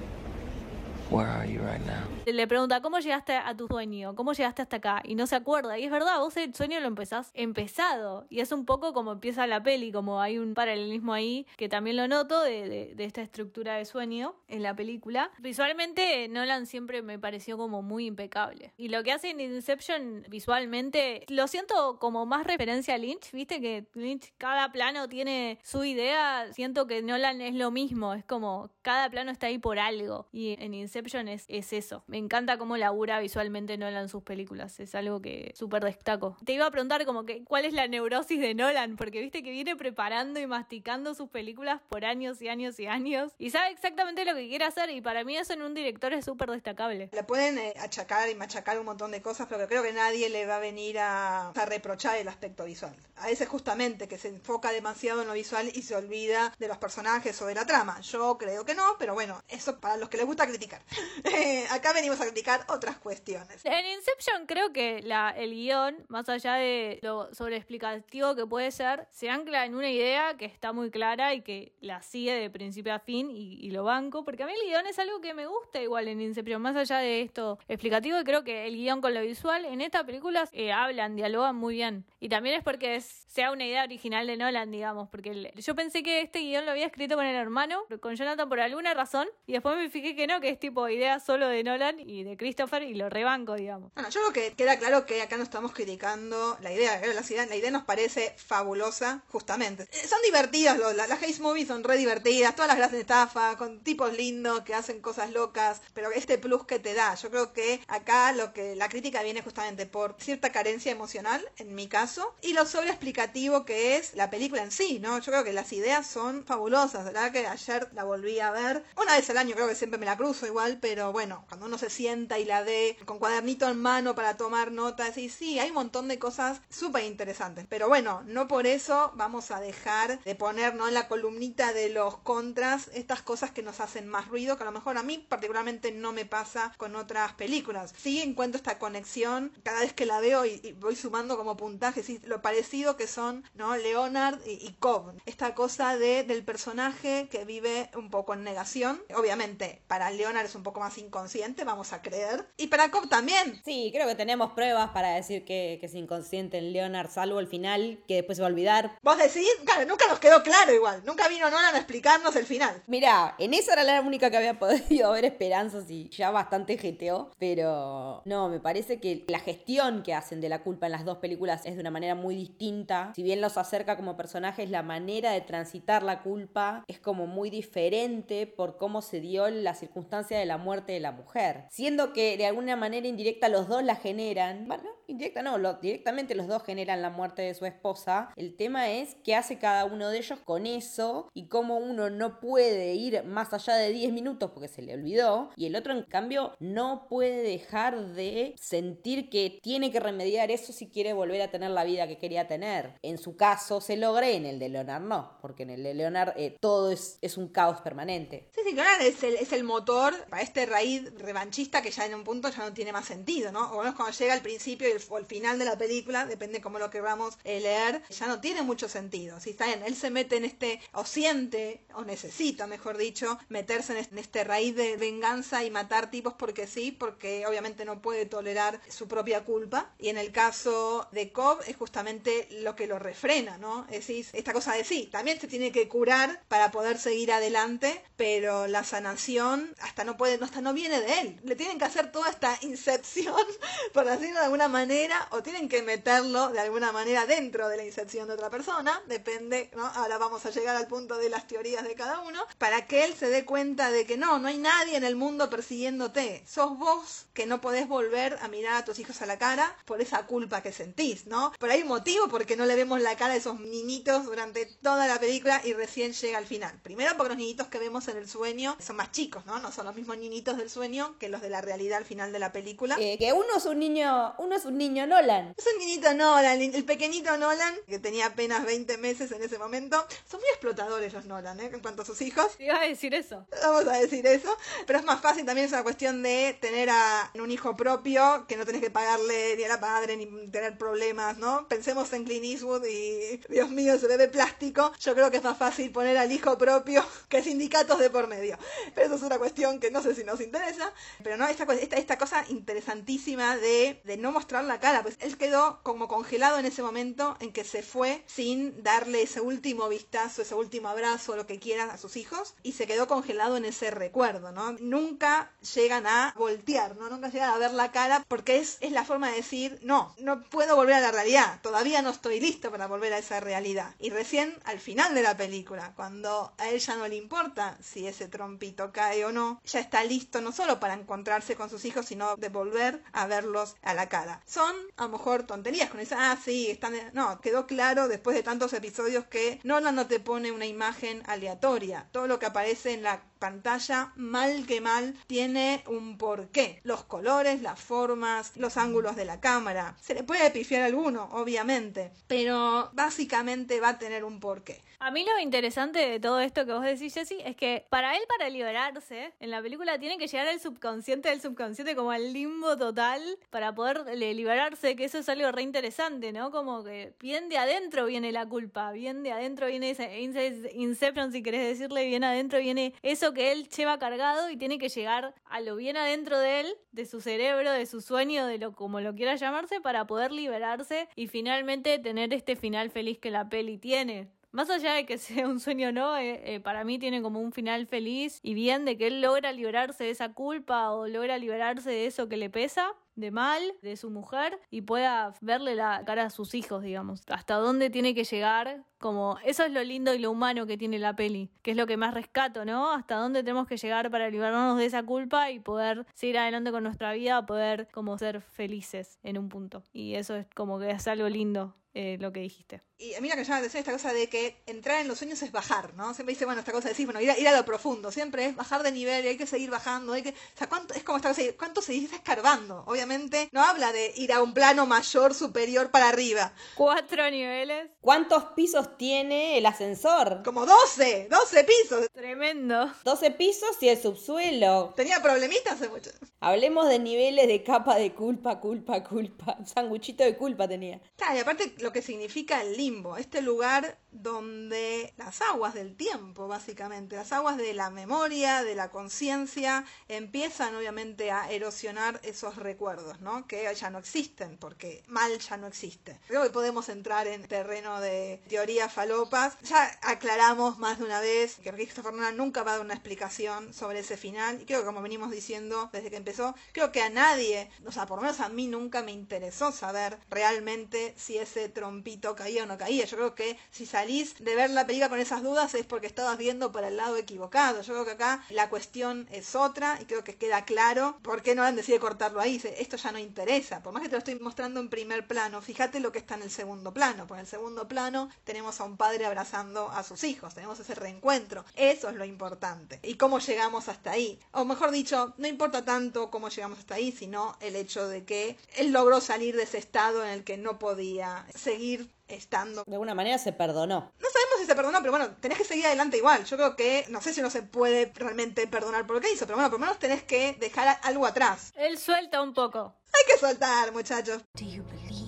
[1.10, 2.04] Where are you right now?
[2.26, 4.14] Le pregunta, ¿cómo llegaste a tu sueño?
[4.14, 5.02] ¿Cómo llegaste hasta acá?
[5.06, 5.80] Y no se acuerda.
[5.80, 8.28] Y es verdad, vos el sueño lo empezás empezado.
[8.30, 11.96] Y es un poco como empieza la peli, como hay un paralelismo ahí, que también
[11.96, 15.32] lo noto de, de, de esta estructura de sueño en la película.
[15.40, 18.74] Visualmente, Nolan siempre me pareció como muy impecable.
[18.76, 23.62] Y lo que hace en Inception visualmente, lo siento como más referencia a Lynch, viste
[23.62, 26.52] que Lynch cada plano tiene su idea.
[26.52, 30.28] Siento que Nolan es lo mismo, es como cada plano está ahí por algo.
[30.34, 32.04] Y en Inception Es, es eso.
[32.08, 34.80] Me encanta cómo labura visualmente Nolan sus películas.
[34.80, 36.38] Es algo que súper destaco.
[36.44, 39.52] Te iba a preguntar como que cuál es la neurosis de Nolan, porque viste que
[39.52, 44.26] viene preparando y masticando sus películas por años y años y años y sabe exactamente
[44.26, 47.10] lo que quiere hacer y para mí eso en un director es súper destacable.
[47.12, 50.46] Le pueden eh, achacar y machacar un montón de cosas, pero creo que nadie le
[50.46, 52.96] va a venir a, a reprochar el aspecto visual.
[53.18, 56.78] A ese justamente que se enfoca demasiado en lo visual y se olvida de los
[56.78, 58.00] personajes o de la trama.
[58.02, 60.82] Yo creo que no, pero bueno, eso para los que les gusta criticar.
[61.24, 63.64] Eh, acá venimos a criticar otras cuestiones.
[63.66, 69.08] En Inception creo que la, el guion, más allá de lo sobreexplicativo que puede ser,
[69.12, 72.94] se ancla en una idea que está muy clara y que la sigue de principio
[72.94, 75.46] a fin y, y lo banco, porque a mí el guion es algo que me
[75.48, 79.14] gusta igual en Inception, más allá de esto explicativo, y creo que el guion con
[79.14, 82.06] lo visual en esta película eh, hablan, dialogan muy bien.
[82.20, 85.76] Y también es porque es, sea una idea original de Nolan, digamos, porque el- yo
[85.76, 89.28] pensé que este guion lo había escrito con el hermano, con Jonathan por alguna razón,
[89.46, 92.38] y después me fijé que no, que es tipo idea solo de Nolan y de
[92.38, 93.92] Christopher y lo rebanco, digamos.
[93.96, 97.22] Bueno, yo creo que queda claro que acá no estamos criticando la idea, que la
[97.22, 99.84] idea, la idea nos parece fabulosa, justamente.
[99.92, 103.56] Eh, Son divertidas, lo- la- las Haze Movies son re divertidas, todas las grandes estafas,
[103.56, 107.54] con tipos lindos que hacen cosas locas, pero este plus que te da, yo creo
[107.54, 112.36] que acá lo que la crítica viene justamente por cierta carencia emocional, en mi caso,
[112.42, 115.20] y lo sobreexplicativo que es la película en sí, ¿no?
[115.20, 119.16] Yo creo que las ideas son fabulosas, verdad que ayer la volví a ver, una
[119.16, 121.90] vez al año creo que siempre me la cruzo igual, pero bueno, cuando uno se
[121.90, 125.76] sienta y la ve con cuadernito en mano para tomar notas, y sí, hay un
[125.76, 130.76] montón de cosas súper interesantes, pero bueno, no por eso vamos a dejar de poner,
[130.76, 130.88] ¿no?
[130.88, 134.66] En la columnita de los contras estas cosas que nos hacen más ruido, que a
[134.66, 137.94] lo mejor a mí particularmente no me pasa con otras películas.
[137.98, 142.42] Sí encuentro esta conexión cada vez que la veo y, voy sumando como puntajes, lo
[142.42, 143.76] parecido que son, ¿no?
[143.76, 145.14] Leonard y, y Cobb.
[145.26, 149.02] Esta cosa de, del personaje que vive un poco en negación.
[149.16, 152.48] Obviamente, para Leonard es un poco más inconsciente, vamos a creer.
[152.58, 153.62] Y para Cobb también.
[153.64, 157.48] Sí, creo que tenemos pruebas para decir que, que es inconsciente en Leonard, salvo el
[157.48, 158.98] final, que después se va a olvidar.
[159.02, 161.04] Vos decís, claro, nunca nos quedó claro igual.
[161.06, 162.84] Nunca vino Nolan a explicarnos el final.
[162.88, 167.32] Mirá, en esa era la única que había podido haber esperanzas y ya bastante jeteo,
[167.38, 171.18] pero no, me parece que la gestión que hacen de la culpa en las dos
[171.18, 173.14] películas es de una manera muy distinta.
[173.16, 177.50] Si bien los acerca como personajes, la manera de transitar la culpa es como muy
[177.50, 181.66] diferente por cómo se dio la circunstancia de la muerte de la mujer.
[181.70, 184.68] Siendo que de alguna manera indirecta los dos la generan,
[185.08, 188.32] directamente los dos generan la muerte de su esposa.
[188.36, 192.40] El tema es qué hace cada uno de ellos con eso y cómo uno no
[192.40, 196.04] puede ir más allá de 10 minutos porque se le olvidó y el otro en
[196.04, 201.52] cambio no puede dejar de sentir que tiene que remediar eso si quiere volver a
[201.52, 202.96] tener la vida que quería tener.
[203.02, 206.34] En su caso se logra, en el de Leonard no, porque en el de Leonard
[206.38, 208.50] eh, todo es, es un caos permanente.
[208.54, 212.16] Sí, sí, Leonard es el, es el motor para este raíz revanchista que ya en
[212.16, 213.72] un punto ya no tiene más sentido, ¿no?
[213.72, 216.62] O menos cuando llega al principio y el, o el final de la película, depende
[216.62, 219.40] cómo lo queramos eh, leer, ya no tiene mucho sentido.
[219.40, 223.98] Si está bien, él se mete en este, o siente, o necesita, mejor dicho, meterse
[223.98, 228.82] en este, raíz de venganza y matar tipos porque sí, porque obviamente no puede tolerar
[228.90, 229.92] su propia culpa.
[230.00, 233.86] Y en el caso de Cobb es justamente lo que lo refrena, ¿no?
[233.90, 238.68] Es esta cosa de sí, también se tiene que curar para poder seguir adelante, pero
[238.68, 241.40] la sanación hasta no puede, no, hasta no viene de él.
[241.44, 243.36] Le tienen que hacer toda esta incepción,
[243.94, 244.87] por decirlo de alguna manera,
[245.32, 249.70] o tienen que meterlo de alguna manera dentro de la incepción de otra persona, depende.
[249.96, 253.14] Ahora vamos a llegar al punto de las teorías de cada uno, para que él
[253.14, 256.44] se dé cuenta de que no, no hay nadie en el mundo persiguiéndote.
[256.48, 260.02] Sos vos que no podés volver a mirar a tus hijos a la cara por
[260.02, 261.52] esa culpa que sentís, ¿no?
[261.60, 265.08] Pero hay un motivo porque no le vemos la cara a esos niñitos durante toda
[265.08, 266.80] la película y recién llega al final.
[266.82, 269.60] Primero porque los niñitos que vemos en el sueño son más chicos, ¿no?
[269.60, 272.40] No son los mismos niñitos del sueño que los de la realidad al final de
[272.40, 272.96] la película.
[273.00, 275.54] Eh, que uno es un niño, uno es un niño Nolan.
[275.58, 280.06] Es un niñito Nolan, el pequeñito Nolan, que tenía apenas 20 meses en ese momento.
[280.30, 281.70] Son muy explotadores los Nolan, ¿eh?
[281.74, 282.58] En cuanto a sus hijos.
[282.58, 283.46] Te iba a decir eso.
[283.64, 284.56] Vamos a decir eso.
[284.86, 288.58] Pero es más fácil también es una cuestión de tener a un hijo propio, que
[288.58, 291.68] no tenés que pagarle ni a la padre ni tener problemas, ¿no?
[291.68, 294.92] Pensemos en Clint Eastwood y, Dios mío, ese bebé plástico.
[295.00, 298.58] Yo creo que es más fácil poner al hijo propio que sindicatos de por medio.
[298.94, 300.94] Pero eso es una cuestión que no sé si nos interesa.
[301.24, 305.38] Pero no, esta, esta, esta cosa interesantísima de, de no mostrar la cara, pues él
[305.38, 310.42] quedó como congelado en ese momento en que se fue sin darle ese último vistazo,
[310.42, 313.92] ese último abrazo, lo que quieran a sus hijos, y se quedó congelado en ese
[313.92, 314.74] recuerdo, ¿no?
[314.74, 317.10] Nunca llegan a voltear, ¿no?
[317.10, 320.44] Nunca llegan a ver la cara porque es, es la forma de decir, no, no
[320.44, 323.96] puedo volver a la realidad, todavía no estoy listo para volver a esa realidad.
[324.00, 328.08] Y recién al final de la película, cuando a él ya no le importa si
[328.08, 332.06] ese trompito cae o no, ya está listo no solo para encontrarse con sus hijos,
[332.06, 334.42] sino de volver a verlos a la cara.
[334.58, 336.96] Son a lo mejor tonterías con esa, ah, sí, están...
[337.14, 342.08] No, quedó claro después de tantos episodios que Nolan no te pone una imagen aleatoria.
[342.12, 346.80] Todo lo que aparece en la pantalla, mal que mal, tiene un porqué.
[346.84, 349.96] Los colores, las formas, los ángulos de la cámara.
[350.02, 354.84] Se le puede pifiar alguno, obviamente, pero básicamente va a tener un porqué.
[355.00, 358.24] A mí lo interesante de todo esto que vos decís, Jessy, es que para él,
[358.36, 362.76] para liberarse, en la película tiene que llegar al subconsciente del subconsciente como al limbo
[362.78, 363.22] total
[363.52, 366.50] para poder liberarse, que eso es algo re interesante, ¿no?
[366.50, 371.44] Como que bien de adentro viene la culpa, bien de adentro viene ese Inception, si
[371.44, 375.62] querés decirle, bien adentro viene eso que él lleva cargado y tiene que llegar a
[375.62, 379.16] lo bien adentro de él, de su cerebro, de su sueño, de lo como lo
[379.16, 384.30] quiera llamarse, para poder liberarse y finalmente tener este final feliz que la peli tiene.
[384.52, 387.40] Más allá de que sea un sueño o no, eh, eh, para mí tiene como
[387.40, 391.38] un final feliz y bien de que él logra liberarse de esa culpa o logra
[391.38, 396.04] liberarse de eso que le pesa de mal de su mujer y pueda verle la
[396.06, 397.24] cara a sus hijos, digamos.
[397.28, 401.00] Hasta dónde tiene que llegar, como eso es lo lindo y lo humano que tiene
[401.00, 402.94] la peli, que es lo que más rescato, ¿no?
[402.94, 406.84] Hasta dónde tenemos que llegar para liberarnos de esa culpa y poder seguir adelante con
[406.84, 409.84] nuestra vida, poder como ser felices en un punto.
[409.92, 412.80] Y eso es como que es algo lindo eh, lo que dijiste.
[413.00, 415.08] Y a mí lo que me llama la atención esta cosa de que entrar en
[415.08, 416.14] los sueños es bajar, ¿no?
[416.14, 418.46] Siempre dice, bueno, esta cosa de decir, bueno, ir a, ir a lo profundo, siempre
[418.46, 421.04] es bajar de nivel y hay que seguir bajando, hay que, o sea, ¿cuánto, es
[421.04, 422.84] como esta cosa de, ¿cuánto escarbando?
[422.86, 423.07] Obviamente
[423.52, 426.54] no habla de ir a un plano mayor, superior, para arriba.
[426.76, 427.90] Cuatro niveles.
[428.02, 430.42] ¿Cuántos pisos tiene el ascensor?
[430.44, 432.08] Como 12, 12 pisos.
[432.14, 432.92] Tremendo.
[433.04, 434.94] 12 pisos y el subsuelo.
[434.96, 436.12] Tenía problemitas hace mucho.
[436.40, 439.58] Hablemos de niveles de capa de culpa, culpa, culpa.
[439.66, 441.02] Sanguchito de culpa tenía.
[441.16, 446.48] Claro, y aparte lo que significa el limbo, este lugar donde las aguas del tiempo,
[446.48, 452.97] básicamente, las aguas de la memoria, de la conciencia, empiezan obviamente a erosionar esos recuerdos,
[453.20, 453.48] ¿no?
[453.48, 456.20] Que ya no existen, porque mal ya no existe.
[456.28, 459.58] Creo que podemos entrar en terreno de teorías falopas.
[459.62, 463.74] Ya aclaramos más de una vez que Christopher Nolan nunca va a dar una explicación
[463.74, 467.10] sobre ese final, y creo que como venimos diciendo desde que empezó, creo que a
[467.10, 471.70] nadie, o sea, por lo menos a mí nunca me interesó saber realmente si ese
[471.70, 473.06] trompito caía o no caía.
[473.06, 476.38] Yo creo que si salís de ver la película con esas dudas es porque estabas
[476.38, 477.82] viendo por el lado equivocado.
[477.82, 481.56] Yo creo que acá la cuestión es otra y creo que queda claro por qué
[481.56, 482.62] Nolan decide cortarlo ahí.
[482.78, 483.82] Esto ya no interesa.
[483.82, 486.44] Por más que te lo estoy mostrando en primer plano, fíjate lo que está en
[486.44, 487.28] el segundo plano.
[487.28, 490.54] Por el segundo plano tenemos a un padre abrazando a sus hijos.
[490.54, 491.66] Tenemos ese reencuentro.
[491.76, 493.00] Eso es lo importante.
[493.04, 494.40] Y cómo llegamos hasta ahí.
[494.52, 498.58] O mejor dicho, no importa tanto cómo llegamos hasta ahí, sino el hecho de que
[498.76, 502.84] él logró salir de ese estado en el que no podía seguir estando.
[502.86, 504.12] De alguna manera se perdonó.
[504.20, 506.46] No sabemos si se perdonó, pero bueno, tenés que seguir adelante igual.
[506.46, 509.46] Yo creo que, no sé si no se puede realmente perdonar por lo que hizo,
[509.46, 511.74] pero bueno, por lo menos tenés que dejar algo atrás.
[511.76, 512.96] Él suelta un poco.
[513.14, 514.44] Hay que soltar, muchachos.
[514.54, 515.28] Do you believe?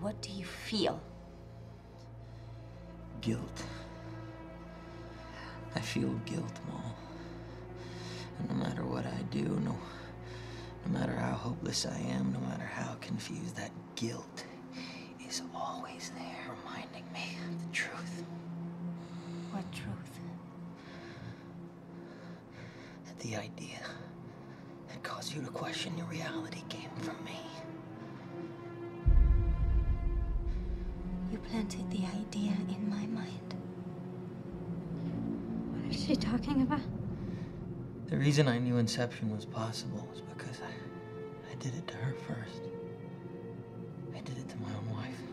[0.00, 0.98] What do you feel?
[3.20, 3.60] Guilt.
[5.74, 6.82] I feel guilt, Mom.
[8.38, 9.76] And no matter what I do, no,
[10.84, 14.44] no matter how hopeless I am, no matter how confused, that guilt
[15.32, 18.22] is always there, reminding me of the truth.
[19.50, 20.20] What truth?
[23.06, 23.80] That the idea
[24.88, 27.40] that caused you to question your reality came from me.
[31.30, 33.54] You planted the idea in my mind.
[35.72, 36.82] What is she talking about?
[38.08, 42.14] The reason I knew Inception was possible was because I, I did it to her
[42.28, 42.60] first.
[44.22, 45.31] I did it to my own wife.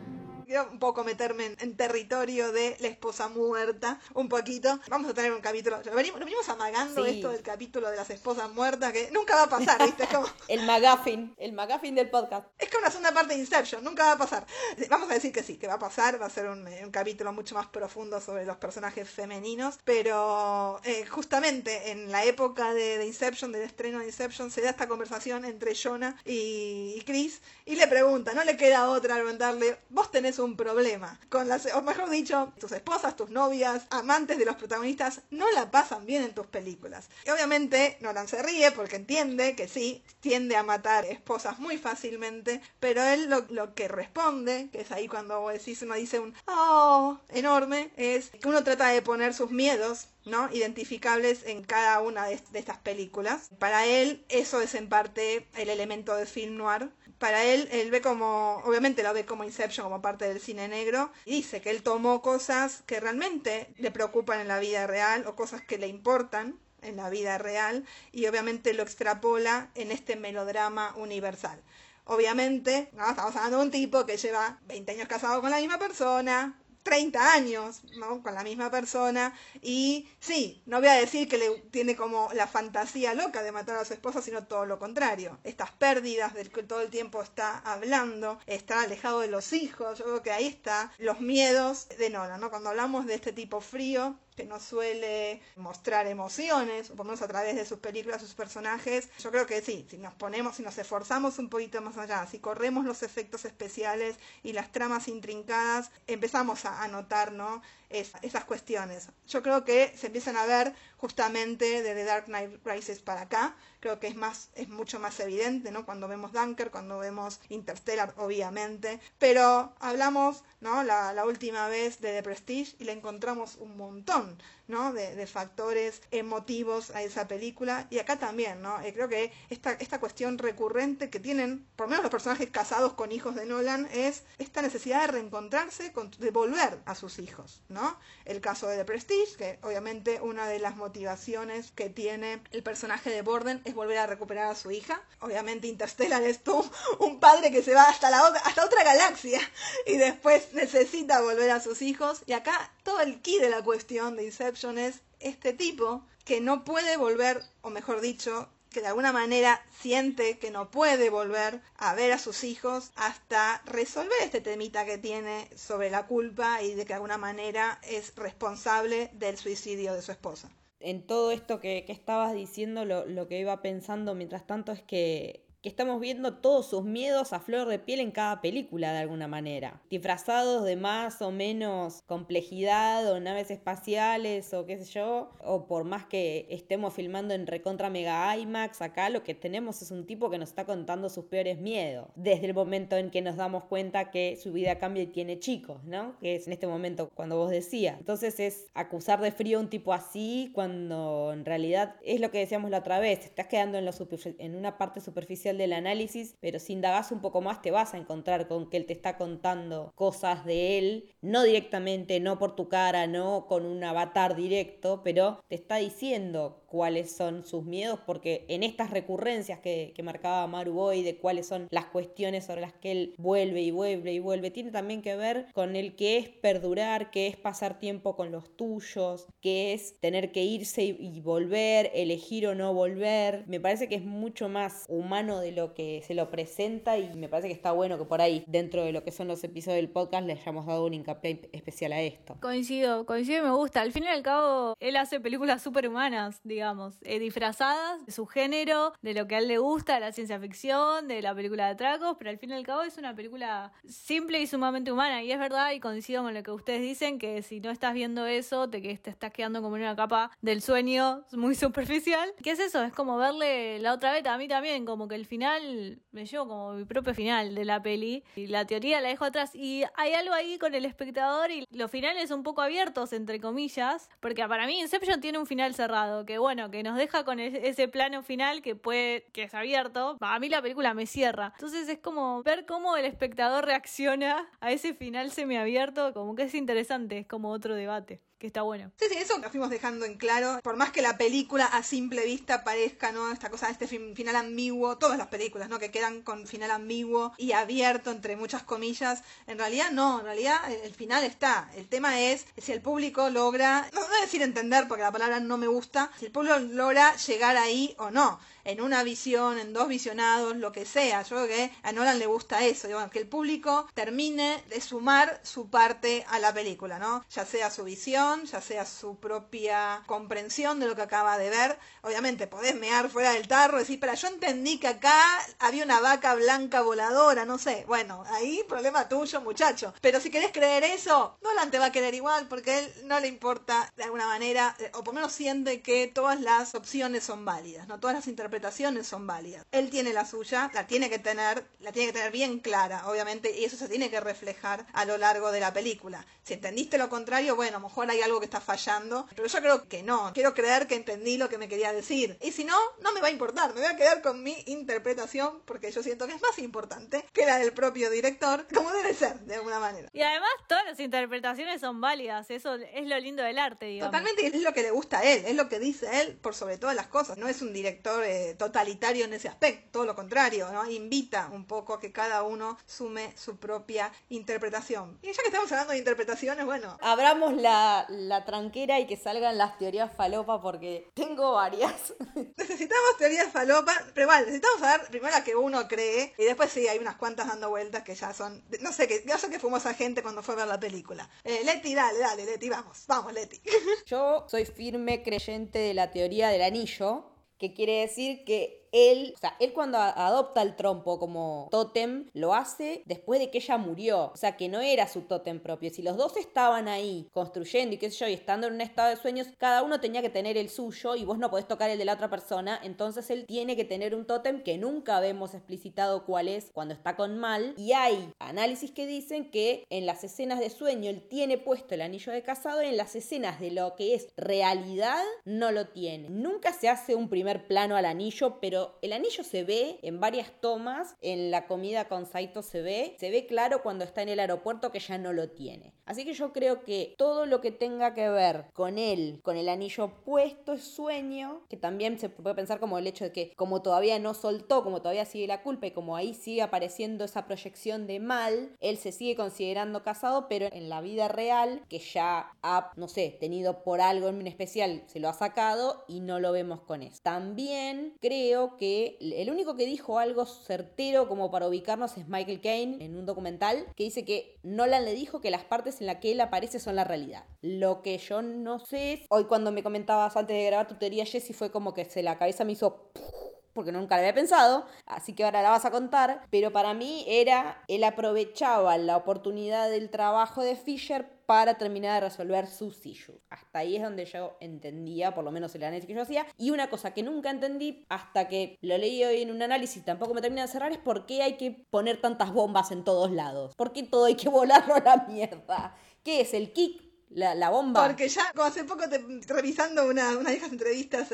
[0.49, 4.79] Quiero un poco meterme en, en territorio de la esposa muerta, un poquito.
[4.89, 5.79] Vamos a tener un capítulo.
[5.85, 7.11] Lo venimos, lo venimos amagando Sí.
[7.11, 10.05] esto del capítulo de las esposas muertas, que nunca va a pasar, ¿viste?
[10.05, 10.25] Es como.
[10.47, 12.47] El McGuffin, el McGuffin del podcast.
[12.57, 14.47] Es como una segunda parte de Inception, nunca va a pasar.
[14.89, 17.31] Vamos a decir que sí, que va a pasar, va a ser un, un capítulo
[17.31, 23.05] mucho más profundo sobre los personajes femeninos, pero eh, justamente en la época de, de
[23.05, 27.75] Inception, del estreno de Inception, se da esta conversación entre Jonah y, y Chris y
[27.75, 31.19] le pregunta, no le queda otra al preguntarle, vos tenés un problema.
[31.29, 35.71] Con las, o mejor dicho, tus esposas, tus novias, amantes de los protagonistas, no la
[35.71, 37.09] pasan bien en tus películas.
[37.25, 42.61] Y obviamente Nolan se ríe porque entiende que sí, tiende a matar esposas muy fácilmente,
[42.79, 47.91] pero él lo, que responde, que es ahí cuando decís, uno dice un oh enorme,
[47.97, 50.49] es que uno trata de poner sus miedos ¿no?
[50.51, 53.49] identificables en cada una de, estas películas.
[53.59, 56.89] Para él eso es en parte el elemento de film noir.
[57.17, 61.11] Para él, él ve como, obviamente lo ve como Inception, como parte del cine negro,
[61.25, 65.35] y dice que él tomó cosas que realmente le preocupan en la vida real o
[65.35, 70.93] cosas que le importan en la vida real y obviamente lo extrapola en este melodrama
[70.95, 71.61] universal.
[72.05, 76.58] Obviamente, estamos hablando de un tipo que lleva 20 años casado con la misma persona,
[76.83, 78.21] 30 años ¿no?
[78.21, 82.47] con la misma persona y sí, no voy a decir que le tiene como la
[82.47, 85.37] fantasía loca de matar a su esposa, sino todo lo contrario.
[85.43, 90.05] Estas pérdidas del que todo el tiempo está hablando, está alejado de los hijos, yo
[90.05, 92.49] creo que ahí está los miedos de Nolan, ¿no?
[92.49, 97.21] Cuando hablamos de este tipo frío, que no suele mostrar emociones, o por lo menos
[97.21, 99.09] a través de sus películas, sus personajes.
[99.19, 102.39] Yo creo que sí, si nos ponemos, si nos esforzamos un poquito más allá, si
[102.39, 107.61] corremos los efectos especiales y las tramas intrincadas, empezamos a, notar, ¿no?
[107.89, 109.09] Esas cuestiones.
[109.27, 113.55] Yo creo que se empiezan a ver justamente de The Dark Knight Rises para acá.
[113.79, 115.85] Creo que es más, es mucho más evidente, ¿no?
[115.85, 118.99] Cuando vemos Dunker, cuando vemos Interstellar, obviamente.
[119.17, 120.83] Pero hablamos, ¿no?
[120.83, 124.37] La, la última vez de The Prestige y le encontramos un montón
[124.69, 127.87] De, factores emotivos a esa película.
[127.89, 128.79] Y acá también, ¿no?
[128.81, 132.93] Eh, creo que esta, esta cuestión recurrente que tienen, por lo menos los personajes casados
[132.93, 137.63] con hijos de Nolan, es esta necesidad de reencontrarse, con, de volver a sus hijos,
[137.67, 137.97] ¿no?
[138.25, 143.09] El caso de The Prestige, que obviamente una de las motivaciones que tiene el personaje
[143.09, 145.01] de Borden es volver a recuperar a su hija.
[145.19, 146.63] Obviamente Interstellar es tú,
[146.99, 149.41] un padre que se va hasta, la otra, hasta otra galaxia
[149.87, 152.21] y después necesita volver a sus hijos.
[152.27, 156.63] Y acá todo el key de la cuestión de Inception es este tipo que no
[156.63, 161.95] puede volver, o mejor dicho, que de alguna manera siente que no puede volver a
[161.95, 166.83] ver a sus hijos hasta resolver este temita que tiene sobre la culpa y de
[166.83, 170.51] que de alguna manera es responsable del suicidio de su esposa.
[170.79, 175.48] En todo esto que, estabas diciendo, lo, lo que iba pensando mientras tanto es que
[175.61, 179.27] que estamos viendo todos sus miedos a flor de piel en cada película de alguna
[179.27, 185.67] manera, disfrazados de más o menos complejidad o naves espaciales o qué sé yo, o
[185.67, 190.05] por más que estemos filmando en recontra mega IMAX, acá lo que tenemos es un
[190.05, 193.65] tipo que nos está contando sus peores miedos, desde el momento en que nos damos
[193.65, 196.17] cuenta que su vida cambia y tiene chicos, ¿no?
[196.19, 197.97] Que es en este momento cuando vos decías.
[197.99, 202.39] Entonces es acusar de frío a un tipo así cuando en realidad es lo que
[202.39, 207.11] decíamos la otra vez, estás quedando en, una parte superficial del análisis, pero si indagas
[207.11, 210.77] un poco más te vas a encontrar con que él te está contando cosas de
[210.77, 215.77] él, no directamente, no por tu cara, no con un avatar directo, pero te está
[215.77, 221.17] diciendo cuáles son sus miedos, porque en estas recurrencias que, que marcaba Maru hoy de
[221.17, 225.01] cuáles son las cuestiones sobre las que él vuelve y vuelve y vuelve, tiene también
[225.01, 229.73] que ver con el que es perdurar, que es pasar tiempo con los tuyos, que
[229.73, 233.43] es tener que irse y, y volver, elegir o no volver.
[233.47, 237.29] Me parece que es mucho más humano de lo que se lo presenta y me
[237.29, 239.89] parece que está bueno que por ahí, dentro de lo que son los episodios del
[239.89, 242.37] podcast, le hayamos dado un hincapié especial a esto.
[242.41, 243.81] Coincido, coincido y me gusta.
[243.81, 248.25] Al fin y al cabo, él hace películas superhumanas, digamos digamos, eh, disfrazadas de su
[248.25, 251.67] género, de lo que a él le gusta, de la ciencia ficción, de la película
[251.67, 255.23] de atracos, pero al fin y al cabo es una película simple y sumamente humana.
[255.23, 258.25] Y es verdad, y coincido con lo que ustedes dicen, que si no estás viendo
[258.25, 262.29] eso, te, te estás quedando como en una capa del sueño muy superficial.
[262.43, 262.83] ¿Qué es eso?
[262.83, 266.45] Es como verle la otra vez, a mí también, como que el final me llevo
[266.45, 268.25] como mi propio final de la peli.
[268.35, 269.51] Y la teoría la dejo atrás.
[269.55, 274.09] Y hay algo ahí con el espectador y los finales un poco abiertos, entre comillas,
[274.19, 277.39] porque para mí Inception tiene un final cerrado, que bueno, bueno, que nos deja con
[277.39, 280.17] ese plano final que puede, que es abierto.
[280.19, 281.53] A mí la película me cierra.
[281.53, 286.55] Entonces es como ver cómo el espectador reacciona a ese final semiabierto, como que es
[286.55, 288.91] interesante, es como otro debate que está bueno.
[288.97, 290.59] Sí, sí, eso lo fuimos dejando en claro.
[290.63, 293.31] Por más que la película a simple vista parezca, ¿no?
[293.31, 295.77] Esta cosa, este final ambiguo, todas las películas, ¿no?
[295.77, 299.23] Que quedan con final ambiguo y abierto, entre muchas comillas.
[299.45, 301.69] En realidad, no, en realidad el final está.
[301.75, 305.57] El tema es si el público logra, no a decir entender porque la palabra no
[305.57, 309.87] me gusta, si el público logra llegar ahí o no en una visión, en dos
[309.87, 311.23] visionados, lo que sea.
[311.23, 315.69] Yo creo que a Nolan le gusta eso, que el público termine de sumar su
[315.69, 317.25] parte a la película, ¿no?
[317.29, 321.79] Ya sea su visión, ya sea su propia comprensión de lo que acaba de ver.
[322.01, 325.21] Obviamente podés mear fuera del tarro, decir, pero yo entendí que acá
[325.59, 327.85] había una vaca blanca voladora, no sé.
[327.87, 329.93] Bueno, ahí problema tuyo, muchacho.
[330.01, 333.27] Pero si querés creer eso, Nolan te va a querer igual porque él no le
[333.27, 337.87] importa de alguna manera, o por lo menos siente que todas las opciones son válidas,
[337.87, 337.99] ¿no?
[337.99, 338.58] Todas las interpretaciones
[339.03, 339.65] son válidas.
[339.71, 343.57] Él tiene la suya, la tiene que tener, la tiene que tener bien clara, obviamente,
[343.57, 346.25] y eso se tiene que reflejar a lo largo de la película.
[346.43, 349.59] Si entendiste lo contrario, bueno, a lo mejor hay algo que está fallando, pero yo
[349.59, 350.31] creo que no.
[350.33, 352.37] Quiero creer que entendí lo que me quería decir.
[352.41, 355.61] Y si no, no me va a importar, me voy a quedar con mi interpretación
[355.65, 359.39] porque yo siento que es más importante que la del propio director, como debe ser,
[359.41, 360.09] de alguna manera.
[360.13, 364.11] Y además todas las interpretaciones son válidas, eso es lo lindo del arte, digamos.
[364.11, 366.77] Totalmente, es lo que le gusta a él, es lo que dice él por sobre
[366.77, 367.37] todas las cosas.
[367.37, 370.89] No es un director eh, totalitario en ese aspecto, todo lo contrario, ¿no?
[370.89, 375.19] Invita un poco a que cada uno sume su propia interpretación.
[375.21, 376.97] Y ya que estamos hablando de interpretaciones, bueno.
[377.01, 382.13] Abramos la, la tranquera y que salgan las teorías falopa porque tengo varias.
[382.57, 386.87] Necesitamos teorías falopa, pero igual, necesitamos saber primero la que uno cree y después sí,
[386.87, 389.85] hay unas cuantas dando vueltas que ya son, no sé, que, no sé qué fuimos
[389.85, 391.29] a gente cuando fue a ver la película.
[391.43, 393.61] Eh, Leti, dale, dale, Leti, vamos, vamos, Leti.
[394.05, 397.28] Yo soy firme creyente de la teoría del anillo,
[397.59, 402.53] que quiere decir que él, o sea, él cuando adopta el trompo como tótem, lo
[402.53, 404.31] hace después de que ella murió.
[404.33, 405.89] O sea, que no era su tótem propio.
[405.89, 409.09] Si los dos estaban ahí construyendo y qué sé yo, y estando en un estado
[409.09, 411.97] de sueños, cada uno tenía que tener el suyo y vos no podés tocar el
[411.97, 412.79] de la otra persona.
[412.83, 417.15] Entonces él tiene que tener un tótem que nunca vemos explicitado cuál es cuando está
[417.15, 417.73] con mal.
[417.77, 422.01] Y hay análisis que dicen que en las escenas de sueño él tiene puesto el
[422.01, 426.29] anillo de casado y en las escenas de lo que es realidad no lo tiene.
[426.29, 430.51] Nunca se hace un primer plano al anillo, pero el anillo se ve en varias
[430.61, 434.39] tomas, en la comida con Saito se ve, se ve claro cuando está en el
[434.39, 435.93] aeropuerto que ya no lo tiene.
[436.09, 439.69] Así que yo creo que todo lo que tenga que ver con él, con el
[439.69, 443.83] anillo puesto, es sueño, que también se puede pensar como el hecho de que como
[443.83, 448.07] todavía no soltó, como todavía sigue la culpa y como ahí sigue apareciendo esa proyección
[448.07, 452.91] de mal, él se sigue considerando casado, pero en la vida real, que ya ha,
[452.95, 456.81] no sé, tenido por algo en especial, se lo ha sacado y no lo vemos
[456.81, 457.19] con eso.
[457.21, 463.05] También creo que el único que dijo algo certero como para ubicarnos es Michael Caine
[463.05, 466.31] en un documental que dice que Nolan le dijo que las partes en la que
[466.31, 467.43] él aparece son la realidad.
[467.61, 471.53] Lo que yo no sé, hoy cuando me comentabas antes de grabar tu teoría, Jessie,
[471.53, 473.11] fue como que se la cabeza me hizo
[473.73, 477.23] porque nunca lo había pensado, así que ahora la vas a contar, pero para mí
[477.27, 483.39] era, él aprovechaba la oportunidad del trabajo de Fisher para terminar de resolver sus issues.
[483.49, 486.45] Hasta ahí es donde yo entendía, por lo menos el análisis que yo hacía.
[486.59, 490.35] Y una cosa que nunca entendí hasta que lo leí hoy en un análisis, tampoco
[490.35, 493.73] me termina de cerrar, es por qué hay que poner tantas bombas en todos lados.
[493.75, 495.95] ¿Por qué todo hay que volarlo a la mierda?
[496.23, 497.08] ¿Qué es el kick?
[497.29, 498.07] La, bomba.
[498.07, 501.27] Porque ya, como hace poco, te, revisando una, unas viejas entrevistas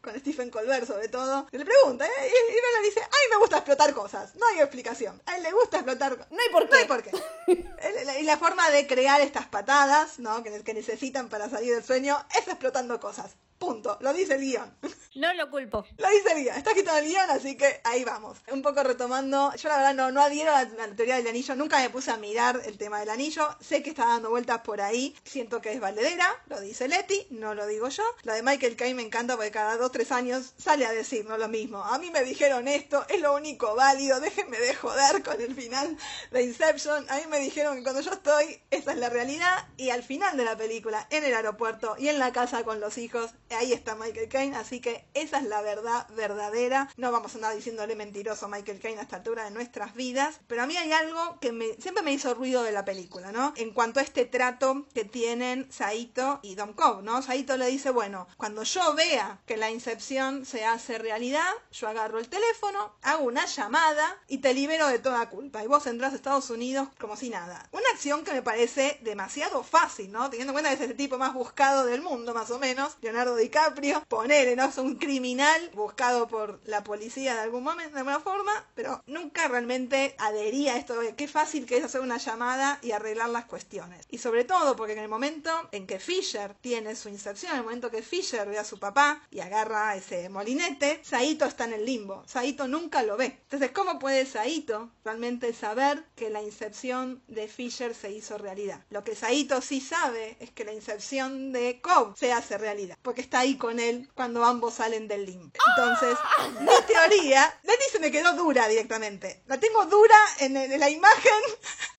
[0.00, 2.10] con Stephen Colbert, sobre todo, le pregunta, ¿eh?
[2.26, 4.34] y, uno le dice: A mí me gusta explotar cosas.
[4.36, 5.20] No hay explicación.
[5.26, 6.70] A él le gusta explotar No hay por qué.
[6.70, 7.10] No hay por qué.
[8.20, 10.42] y la forma de crear estas patadas, ¿no?
[10.42, 13.36] Que, que necesitan para salir del sueño es explotando cosas.
[13.62, 13.96] Punto.
[14.00, 14.74] Lo dice el guion.
[15.14, 15.84] No lo culpo.
[15.98, 16.56] Lo dice el guion.
[16.56, 18.38] Está quitado el guion, así que ahí vamos.
[18.50, 19.54] Un poco retomando.
[19.54, 21.54] Yo la verdad no, no adhiero a la, teoría del anillo.
[21.54, 23.46] Nunca me puse a mirar el tema del anillo.
[23.60, 25.14] Sé que está dando vueltas por ahí.
[25.22, 26.26] Siento que es valedera.
[26.46, 27.26] Lo dice Leti.
[27.30, 28.02] No lo digo yo.
[28.24, 31.46] Lo de Michael Caine me encanta porque cada dos, tres años sale a decirnos lo
[31.46, 31.84] mismo.
[31.84, 33.04] A mí me dijeron esto.
[33.08, 34.18] Es lo único válido.
[34.18, 35.96] Déjenme de joder con el final
[36.32, 37.08] de Inception.
[37.08, 39.68] A mí me dijeron que cuando yo estoy, esa es la realidad.
[39.76, 42.98] Y al final de la película, en el aeropuerto y en la casa con los
[42.98, 46.88] hijos, ahí está Michael Caine, así que esa es la verdad verdadera.
[46.96, 50.62] No vamos a andar diciéndole mentiroso Michael Caine a esta altura de nuestras vidas, pero
[50.62, 53.52] a mí hay algo que siempre me hizo ruido de la película, ¿no?
[53.56, 57.22] En cuanto a este trato que tienen Saito y Dom Cobb, ¿no?
[57.22, 62.18] Saito le dice, bueno, cuando yo vea que la incepción se hace realidad, yo agarro
[62.18, 65.62] el teléfono, hago una llamada y te libero de toda culpa.
[65.62, 67.68] Y vos entras a Estados Unidos como si nada.
[67.72, 70.30] Una acción que me parece demasiado fácil, ¿no?
[70.30, 73.34] Teniendo en cuenta que es el tipo más buscado del mundo, más o menos, Leonardo
[73.42, 74.70] DiCaprio, ponele, ¿no?
[74.72, 79.48] Son un criminal buscado por la policía de algún momento, de alguna forma, pero nunca
[79.48, 83.46] realmente adhería a esto de qué fácil que es hacer una llamada y arreglar las
[83.46, 84.06] cuestiones.
[84.10, 87.64] Y sobre todo porque en el momento en que Fisher tiene su inserción, en el
[87.64, 91.84] momento que Fisher ve a su papá y agarra ese molinete, Saito está en el
[91.84, 92.22] limbo.
[92.26, 93.38] Saito nunca lo ve.
[93.42, 98.84] Entonces, ¿cómo puede Saito realmente saber que la inserción de Fisher se hizo realidad?
[98.90, 103.21] Lo que Saito sí sabe es que la inserción de Cobb se hace realidad, porque
[103.22, 105.52] está ahí con él cuando ambos salen del limbo.
[105.76, 106.18] Entonces,
[106.60, 109.42] mi teoría, Lenny se me quedó dura directamente.
[109.46, 111.32] La tengo dura en, en la imagen.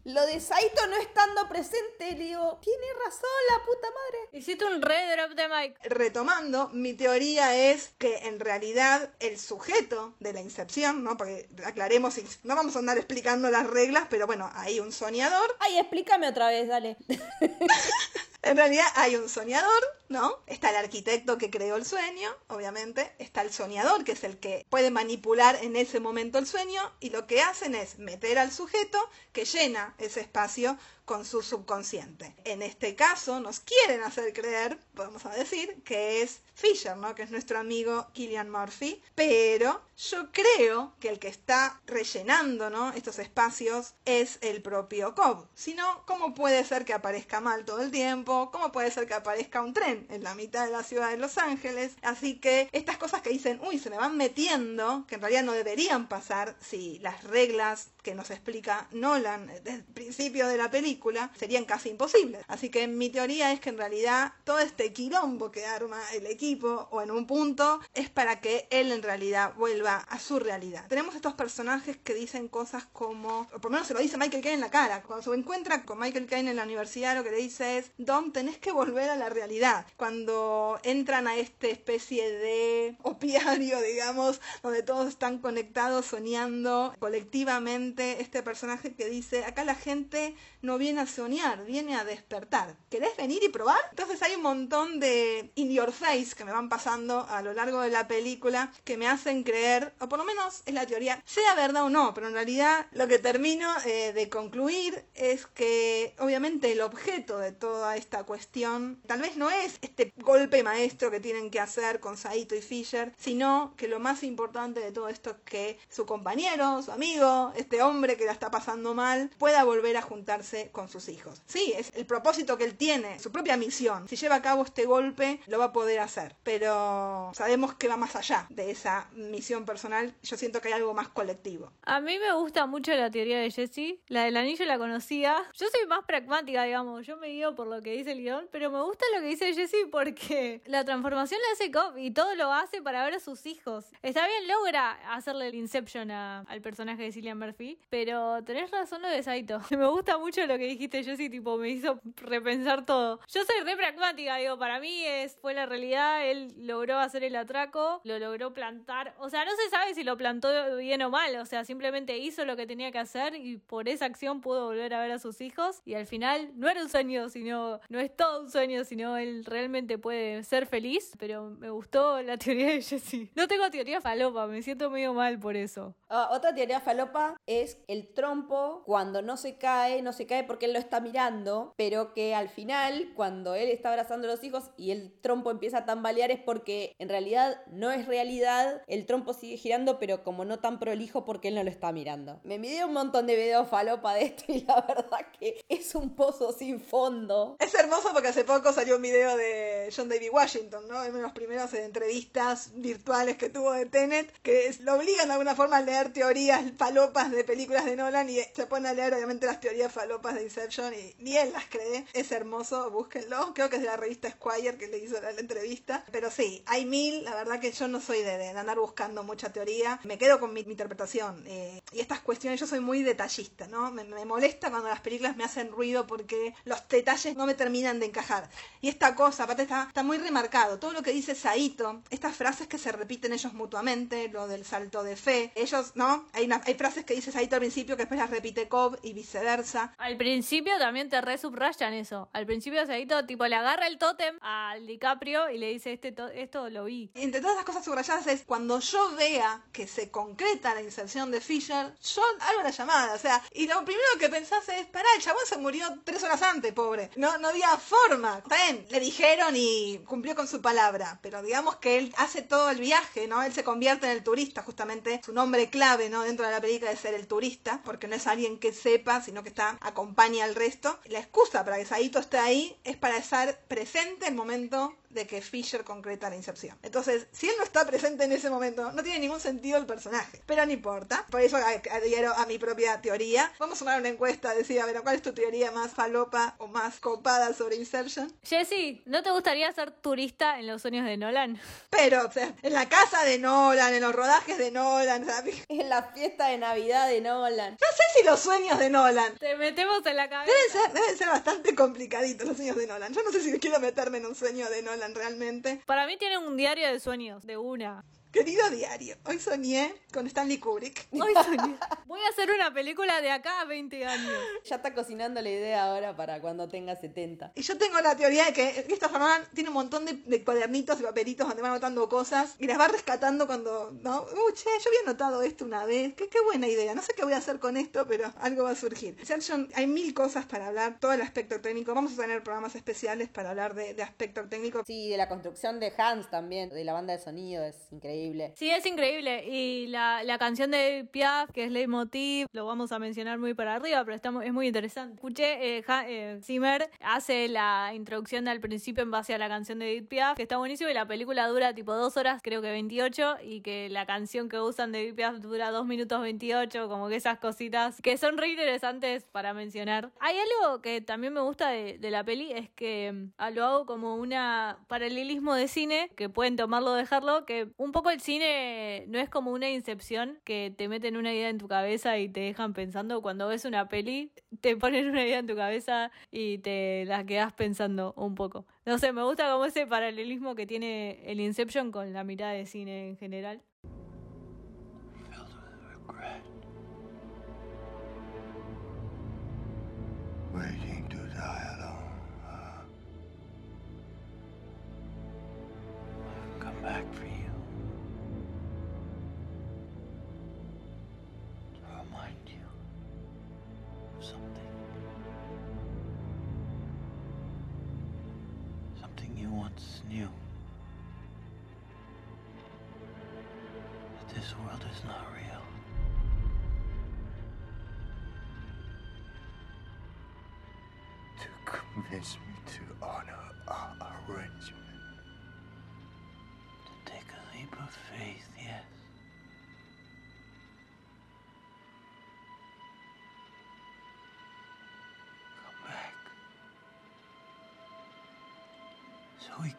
[0.06, 4.38] Lo de Saito no estando presente, le digo, tiene razón la puta madre.
[4.38, 5.78] Hiciste un re drop de mic.
[5.84, 11.16] Retomando, mi teoría es que en realidad el sujeto de la incepción, ¿no?
[11.16, 15.56] Porque aclaremos, no vamos a andar explicando las reglas, pero bueno, hay un soñador.
[15.60, 16.98] Ay, explícame otra vez, dale.
[18.44, 20.44] En realidad hay un soñador, ¿no?
[20.48, 23.14] Está el arquitecto que creó el sueño, obviamente.
[23.18, 26.82] Está el soñador, que es el que puede manipular en ese momento el sueño.
[27.00, 29.00] Y lo que hacen es meter al sujeto
[29.32, 32.36] que llena ese espacio con su subconsciente.
[32.46, 37.16] En este caso nos quieren hacer creer, podemos decir, que es Fisher, ¿no?
[37.16, 42.92] Que es nuestro amigo Killian Murphy, pero yo creo que el que está rellenando, ¿no?
[42.92, 45.48] Estos espacios es el propio Cobb.
[45.56, 48.52] Si no, ¿cómo puede ser que aparezca mal todo el tiempo?
[48.52, 51.38] ¿Cómo puede ser que aparezca un tren en la mitad de la ciudad de Los
[51.38, 51.94] Ángeles?
[52.02, 55.54] Así que estas cosas que dicen, uy, se me van metiendo, que en realidad no
[55.54, 61.32] deberían pasar si las reglas que nos explica Nolan desde el principio de la película
[61.36, 62.44] serían casi imposibles.
[62.48, 66.88] Así que mi teoría es que en realidad todo este quilombo que arma el equipo
[66.92, 70.86] o en un punto es para que él en realidad vuelva a su realidad.
[70.88, 74.44] Tenemos estos personajes que dicen cosas como, o por lo menos se lo dice Michael
[74.44, 77.32] Caine en la cara, cuando se encuentra con Michael Caine en la universidad lo que
[77.32, 79.86] le dice es, Dom, tenés que volver a la realidad.
[79.96, 88.44] Cuando entran a esta especie de opiario, digamos, donde todos están conectados, soñando colectivamente, este
[88.44, 92.76] personaje que dice, acá la gente no viene a soñar, viene a despertar.
[92.90, 93.80] ¿Querés venir y probar?
[93.90, 97.82] Entonces hay un montón de in your face que me van pasando a lo largo
[97.82, 101.56] de la película que me hacen creer, o por lo menos es la teoría, sea
[101.56, 106.72] verdad o no, pero en realidad lo que termino eh, de concluir es que obviamente
[106.72, 111.52] el objeto de toda esta cuestión tal vez no es este golpe maestro que tienen
[111.52, 115.38] que hacer con Saito y Fisher, sino que lo más importante de todo esto es
[115.46, 120.02] que su compañero, su amigo, este hombre que la está pasando mal, pueda volver a
[120.02, 121.42] juntarse con sus hijos.
[121.46, 124.08] Sí, es el propósito que él tiene, su propia misión.
[124.08, 126.36] Si lleva a cabo este golpe, lo va a poder hacer.
[126.44, 130.14] Pero sabemos que va más allá de esa misión personal.
[130.24, 131.72] Yo siento que hay algo más colectivo.
[131.84, 134.00] A mí me gusta mucho la teoría de Jesse.
[134.08, 135.38] La del anillo la conocía.
[135.54, 137.06] Yo soy más pragmática, digamos.
[137.06, 139.54] Yo me guío por lo que dice el guion, pero me gusta lo que dice
[139.54, 143.46] Jesse porque la transformación la hace Cobb y todo lo hace para ver a sus
[143.46, 143.86] hijos.
[144.02, 149.10] Está bien, logra hacerle el Inception al personaje de Cillian Murphy, pero tenés razón lo
[149.10, 149.60] de Saito.
[149.72, 153.20] Me gusta mucho lo que dijiste, Jessy, tipo, me hizo repensar todo.
[153.28, 157.36] Yo soy re pragmática, digo, para mí es, fue la realidad, él logró hacer el
[157.36, 159.16] atraco, lo logró plantar.
[159.20, 162.46] O sea, no se sabe si lo plantó bien o mal, o sea, simplemente hizo
[162.46, 165.42] lo que tenía que hacer y por esa acción pudo volver a ver a sus
[165.42, 165.82] hijos.
[165.86, 169.46] Y al final no era un sueño, sino, no es todo un sueño, sino él
[169.46, 171.14] realmente puede ser feliz.
[171.20, 173.32] Pero me gustó la teoría de Jessy.
[173.36, 175.96] No tengo teoría falopa, me siento medio mal por eso.
[176.10, 180.66] Ah, otra teoría falopa es el trompo cuando no se cae, no se cae porque
[180.66, 184.72] él lo está mirando, pero que al final, cuando él está abrazando a los hijos
[184.78, 189.34] y el trompo empieza a tambalear, es porque en realidad no es realidad, el trompo
[189.34, 192.40] sigue girando, pero como no tan prolijo porque él no lo está mirando.
[192.44, 196.16] Me midé un montón de videos falopa de esto y la verdad que es un
[196.16, 197.56] pozo sin fondo.
[197.60, 201.04] Es hermoso porque hace poco salió un video de John David Washington, ¿no?
[201.04, 205.56] En de las primeras entrevistas virtuales que tuvo de Tenet, que lo obligan de alguna
[205.56, 209.46] forma a leer teorías falopas de películas de Nolan y se pone a leer obviamente
[209.46, 212.04] las teorías falopas de Inception y ni él las cree.
[212.12, 213.54] Es hermoso, búsquenlo.
[213.54, 216.04] Creo que es de la revista Squire que le hizo la, entrevista.
[216.12, 217.24] Pero sí, hay mil.
[217.24, 220.00] La verdad que yo no soy de, andar buscando mucha teoría.
[220.04, 221.44] Me quedo con mi, interpretación.
[221.46, 223.92] Eh, y estas cuestiones, yo soy muy detallista, ¿no?
[223.92, 228.08] Me, molesta cuando las películas me hacen ruido porque los detalles no me terminan de
[228.08, 228.50] encajar.
[228.82, 230.80] Y esta cosa, aparte, está, está muy remarcado.
[230.80, 235.04] Todo lo que dice Saito, estas frases que se repiten ellos mutuamente, lo del salto
[235.04, 235.52] de fe.
[235.54, 236.26] Ellos, ¿no?
[236.34, 239.94] Hay, hay frases que dice Saito al principio que después las repite Cobb y viceversa.
[239.98, 242.30] Al principio también te resubrayan eso.
[242.34, 246.30] Al principio Seguito tipo le agarra el tótem al DiCaprio y le dice este to-
[246.30, 247.10] esto lo vi.
[247.16, 251.42] Entre todas las cosas subrayadas es cuando yo vea que se concreta la inserción de
[251.42, 255.22] Fisher, yo hago la llamada, o sea, y lo primero que pensás es, pará, el
[255.22, 257.10] chabón se murió tres horas antes, pobre.
[257.16, 258.40] No, no había forma.
[258.40, 262.70] Está bien, le dijeron y cumplió con su palabra, pero digamos que él hace todo
[262.70, 263.44] el viaje, ¿no?
[263.44, 266.22] Él se convierte en el turista, justamente su nombre clave, ¿no?
[266.24, 269.44] Dentro de la película es ser el turista, porque no es alguien que sepa, sino
[269.44, 271.00] que está, acompaña al resto.
[271.06, 275.42] La excusa para que Saito esté ahí es para estar presente el momento de que
[275.42, 276.78] Fisher concreta la inserción.
[276.82, 280.42] Entonces, si él no está presente en ese momento, no tiene ningún sentido el personaje.
[280.46, 281.26] Pero no importa.
[281.30, 283.52] Por eso a- adhiero a mi propia teoría.
[283.60, 287.00] Vamos a sumar una encuesta, decía, pero ¿cuál es tu teoría más falopa o más
[287.00, 288.32] copada sobre Insertion?
[288.44, 291.60] Jesse, ¿no te gustaría ser turista en los sueños de Nolan?
[291.90, 295.56] Pero, o sea, en la casa de Nolan, en los rodajes de Nolan, ¿sabes?
[295.70, 297.78] No En la fiesta de Navidad de Nolan.
[297.78, 299.36] sé si los sueños de Nolan.
[299.38, 300.52] Te metemos en la cabeza.
[300.54, 303.14] Deben ser, deben ser bastante complicaditos los sueños de Nolan.
[303.14, 305.82] Yo no sé si quiero meterme en un sueño de Nolan realmente.
[305.86, 308.04] Para mí tiene un diario de sueños, de una.
[308.34, 311.06] Querido diario, hoy soñé con Stanley Kubrick.
[311.12, 311.78] Hoy soñé.
[312.08, 314.34] Voy a hacer una película de acá a 20 años.
[314.66, 317.52] Ya está cocinando la idea ahora para cuando tenga 70.
[317.54, 321.00] Y yo tengo la teoría de que Christopher Nolan tiene un montón de, de cuadernitos
[321.00, 324.24] y papelitos donde va anotando cosas y las va rescatando cuando, ¿no?
[324.24, 327.24] Uh, che, yo había anotado esto una vez, qué, qué buena idea, no sé qué
[327.24, 329.16] voy a hacer con esto, pero algo va a surgir.
[329.20, 333.30] Inception, hay mil cosas para hablar, todo el aspecto técnico, vamos a tener programas especiales
[333.30, 334.82] para hablar de, de aspecto técnico.
[334.88, 338.23] Sí, de la construcción de Hans también, de la banda de sonido, es increíble.
[338.56, 339.46] Sí, es increíble.
[339.48, 343.76] Y la, la canción de Piaf, que es Leitmotiv, lo vamos a mencionar muy para
[343.76, 345.16] arriba, pero está, es muy interesante.
[345.16, 349.92] Escuché, eh, eh, Zimmer hace la introducción al principio en base a la canción de
[349.92, 353.38] Edith Piaf, que está buenísimo, y la película dura tipo dos horas, creo que 28,
[353.44, 357.16] y que la canción que usan de Edith Piaf dura 2 minutos 28, como que
[357.16, 360.12] esas cositas que son re interesantes para mencionar.
[360.20, 363.66] Hay algo que también me gusta de, de la peli, es que mm, ah, lo
[363.66, 368.22] hago como una paralelismo de cine, que pueden tomarlo o dejarlo, que un poco el
[368.22, 372.30] cine no es como una incepción que te meten una idea en tu cabeza y
[372.30, 373.22] te dejan pensando.
[373.22, 377.54] Cuando ves una peli, te ponen una idea en tu cabeza y te la quedas
[377.54, 378.66] pensando un poco.
[378.86, 382.66] No sé, me gusta como ese paralelismo que tiene el Inception con la mirada de
[382.66, 383.62] cine en general.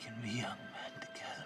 [0.04, 1.43] Can be young men together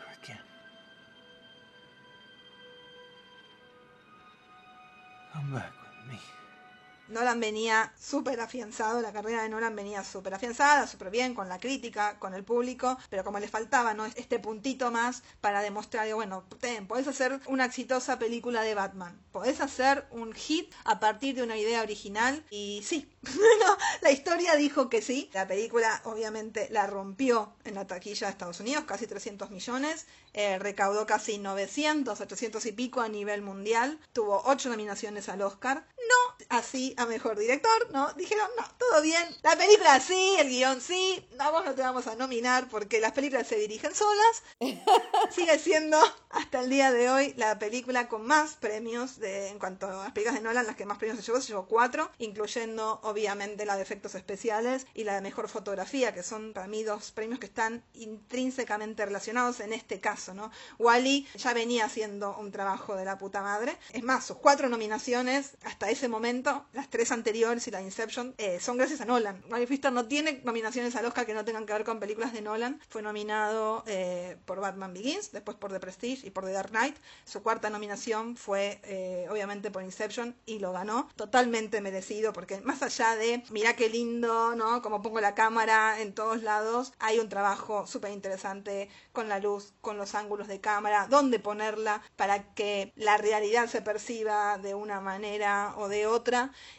[7.19, 11.59] Nolan venía súper afianzado, la carrera de Nolan venía súper afianzada, súper bien con la
[11.59, 14.07] crítica, con el público, pero como le faltaba ¿no?
[14.07, 19.61] este puntito más para demostrar, bueno, ten, podés hacer una exitosa película de Batman, podés
[19.61, 24.89] hacer un hit a partir de una idea original y sí, no, la historia dijo
[24.89, 29.51] que sí, la película obviamente la rompió en la taquilla de Estados Unidos, casi 300
[29.51, 35.43] millones, eh, recaudó casi 900, 800 y pico a nivel mundial, tuvo 8 nominaciones al
[35.43, 38.12] Oscar, no así a mejor director, ¿no?
[38.14, 42.07] Dijeron, no, todo bien, la película sí, el guion sí, a vos no te vamos
[42.07, 44.42] a nominar porque las películas se dirigen solas,
[45.30, 45.99] sigue siendo
[46.30, 50.12] hasta el día de hoy la película con más premios de, en cuanto a las
[50.12, 53.76] películas de Nolan, las que más premios se llevó, se llevó cuatro, incluyendo obviamente la
[53.76, 57.46] de efectos especiales y la de mejor fotografía, que son para mí dos premios que
[57.46, 60.51] están intrínsecamente relacionados en este caso, ¿no?
[60.78, 65.57] Wally ya venía haciendo un trabajo de la puta madre, es más, sus cuatro nominaciones
[65.64, 66.38] hasta ese momento,
[66.72, 69.43] las tres anteriores y la Inception, eh, son gracias a Nolan.
[69.51, 72.43] Wally Pfister no tiene nominaciones al Oscar que no tengan que ver con películas de
[72.43, 76.70] Nolan, fue nominado eh, por Batman Begins, después por The Prestige y por The Dark
[76.70, 76.97] Knight.
[77.24, 81.09] Su cuarta nominación fue eh, obviamente por Inception y lo ganó.
[81.16, 84.82] Totalmente merecido porque más allá de, mira qué lindo, ¿no?
[84.82, 89.72] Como pongo la cámara en todos lados, hay un trabajo súper interesante con la luz,
[89.80, 95.01] con los ángulos de cámara, dónde ponerla para que la realidad se perciba de una
[95.01, 96.28] manera o de otra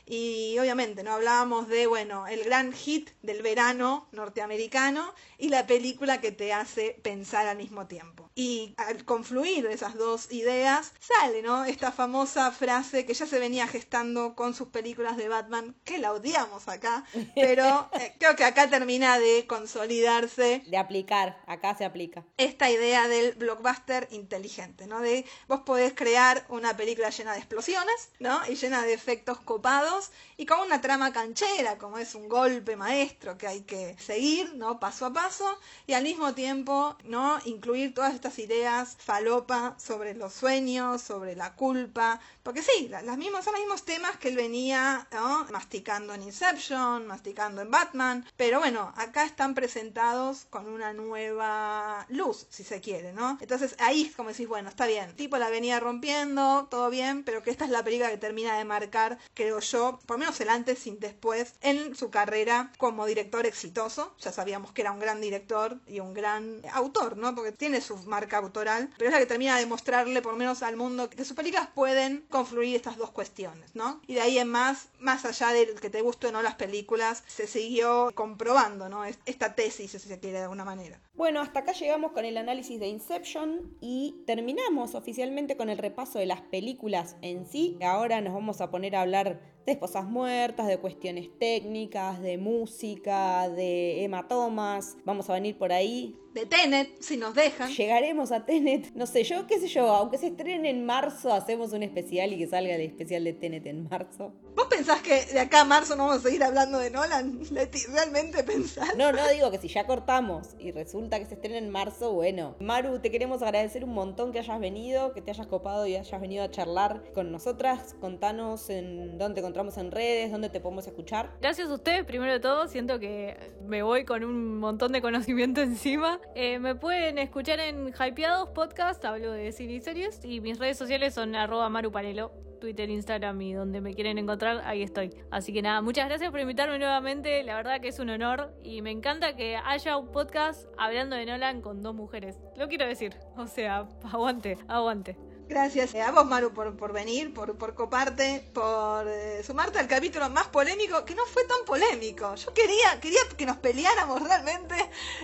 [0.05, 1.13] Y obviamente, ¿no?
[1.13, 6.99] Hablábamos de, bueno, el gran hit del verano norteamericano y la película que te hace
[7.03, 8.28] pensar al mismo tiempo.
[8.39, 11.65] Y al confluir esas dos ideas, sale, ¿no?
[11.65, 16.13] Esta famosa frase que ya se venía gestando con sus películas de Batman, que la
[16.13, 17.03] odiamos acá,
[17.35, 20.63] pero eh, creo que acá termina de consolidarse.
[20.67, 22.23] De aplicar, acá se aplica.
[22.37, 25.01] Esta idea del blockbuster inteligente, ¿no?
[25.01, 28.39] De vos podés crear una película llena de explosiones, ¿no?
[28.47, 33.37] Y llena de efectos copados y con una trama canchera, como es un golpe maestro
[33.37, 34.79] que hay que seguir, ¿no?
[34.79, 37.37] Paso a paso y al mismo tiempo, ¿no?
[37.43, 43.45] Incluir todas estas ideas falopa sobre los sueños, sobre la culpa, porque sí, las mismas,
[43.45, 45.07] son los mismos temas que él venía
[45.51, 52.47] masticando en Inception, masticando en Batman, pero bueno, acá están presentados con una nueva luz,
[52.49, 53.37] si se quiere, ¿no?
[53.41, 57.43] Entonces ahí es como decís, bueno, está bien, tipo la venía rompiendo, todo bien, pero
[57.43, 60.49] que esta es la película que termina de marcar, creo yo, por lo menos el
[60.49, 64.15] antes sin después en su carrera como director exitoso.
[64.19, 67.35] Ya sabíamos que era un gran director y un gran autor, ¿no?
[67.35, 70.63] Porque tiene su marca autoral, pero es la que termina de mostrarle, por lo menos
[70.63, 73.99] al mundo, que sus películas pueden confluir estas dos cuestiones, ¿no?
[74.07, 77.21] Y de ahí en más, más allá de que te guste o no las películas,
[77.27, 79.03] se siguió comprobando, ¿no?
[79.03, 80.97] Esta tesis, si se quiere de alguna manera.
[81.19, 86.17] Bueno, hasta acá llegamos con el análisis de Inception y terminamos oficialmente con el repaso
[86.17, 87.77] de las películas en sí.
[87.81, 93.49] Ahora nos vamos a poner a hablar de esposas muertas, de cuestiones técnicas, de música,
[93.49, 94.95] de hematomas.
[95.03, 96.15] Vamos a venir por ahí.
[96.33, 97.71] De Tenet, si nos dejan.
[97.71, 98.93] Llegaremos a Tenet.
[98.93, 102.37] No sé, yo qué sé yo, aunque se estrene en marzo, hacemos un especial y
[102.37, 104.33] que salga el especial de Tenet en marzo.
[104.55, 107.39] ¿Vos pensás que de acá a marzo no vamos a seguir hablando de Nolan?
[107.91, 108.95] ¿realmente pensás?
[108.95, 112.55] No, no, digo que si ya cortamos y resulta que se estrena en marzo, bueno.
[112.59, 116.21] Maru, te queremos agradecer un montón que hayas venido, que te hayas copado y hayas
[116.21, 117.95] venido a charlar con nosotras.
[117.99, 121.31] Contanos en dónde encontramos en redes, dónde te podemos escuchar.
[121.41, 125.61] Gracias a ustedes, primero de todo, siento que me voy con un montón de conocimiento
[125.61, 126.19] encima.
[126.35, 130.77] Eh, me pueden escuchar en Hypeados Podcast, hablo de cine y series, y mis redes
[130.77, 132.31] sociales son arroba marupanelo.
[132.59, 135.11] Twitter, Instagram y donde me quieren encontrar, ahí estoy.
[135.31, 138.81] Así que nada, muchas gracias por invitarme nuevamente, la verdad que es un honor y
[138.81, 142.37] me encanta que haya un podcast hablando de Nolan con dos mujeres.
[142.57, 145.15] Lo quiero decir, o sea, aguante, aguante.
[145.49, 150.29] Gracias a vos, Maru, por, por venir, por, por coparte, por eh, sumarte al capítulo
[150.29, 152.35] más polémico, que no fue tan polémico.
[152.35, 154.75] Yo quería, quería que nos peleáramos realmente.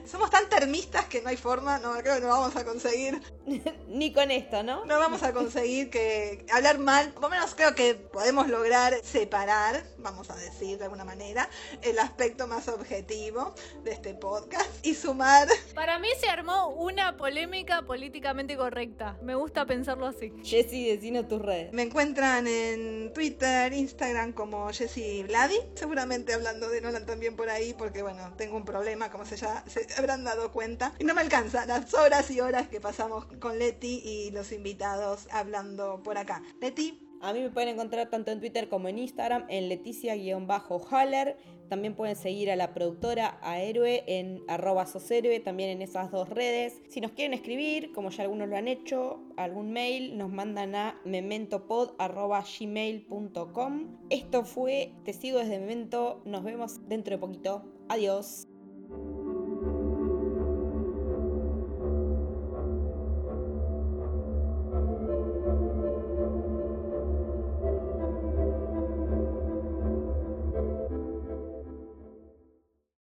[0.04, 3.22] Somos tan termistas que no hay forma, no creo que no vamos a conseguir.
[3.88, 4.84] Ni con esto, ¿no?
[4.86, 7.12] No vamos a conseguir que hablar mal.
[7.12, 11.48] Por lo menos creo que podemos lograr separar, vamos a decir de alguna manera,
[11.84, 13.54] el aspecto más objetivo
[13.84, 15.48] de este podcast y sumar.
[15.76, 19.20] Para mí se armó una polémica políticamente correcta.
[19.22, 20.32] Me gusta pensarlo así.
[20.44, 21.72] Jessy, decinos tus redes.
[21.74, 25.58] Me encuentran en Twitter, Instagram como Jessy Vladi.
[25.76, 29.64] Seguramente hablando de Nolan también por ahí, porque bueno, tengo un problema, como se ya
[29.68, 30.94] se habrán dado cuenta.
[31.00, 35.28] Y no me alcanza las horas y horas que pasamos con Leti y los invitados
[35.32, 36.42] hablando por acá.
[36.62, 37.02] Leti.
[37.22, 41.38] A mí me pueden encontrar tanto en Twitter como en Instagram en Leticia-Haller.
[41.70, 46.30] También pueden seguir a la productora, a Héroe, en arroba soshéroe, también en esas dos
[46.30, 46.82] redes.
[46.90, 51.00] Si nos quieren escribir, como ya algunos lo han hecho, algún mail, nos mandan a
[51.06, 53.98] mementopod.gmail.com.
[54.10, 56.22] Esto fue Te sigo desde Memento.
[56.26, 57.64] Nos vemos dentro de poquito.
[57.90, 58.48] Adiós.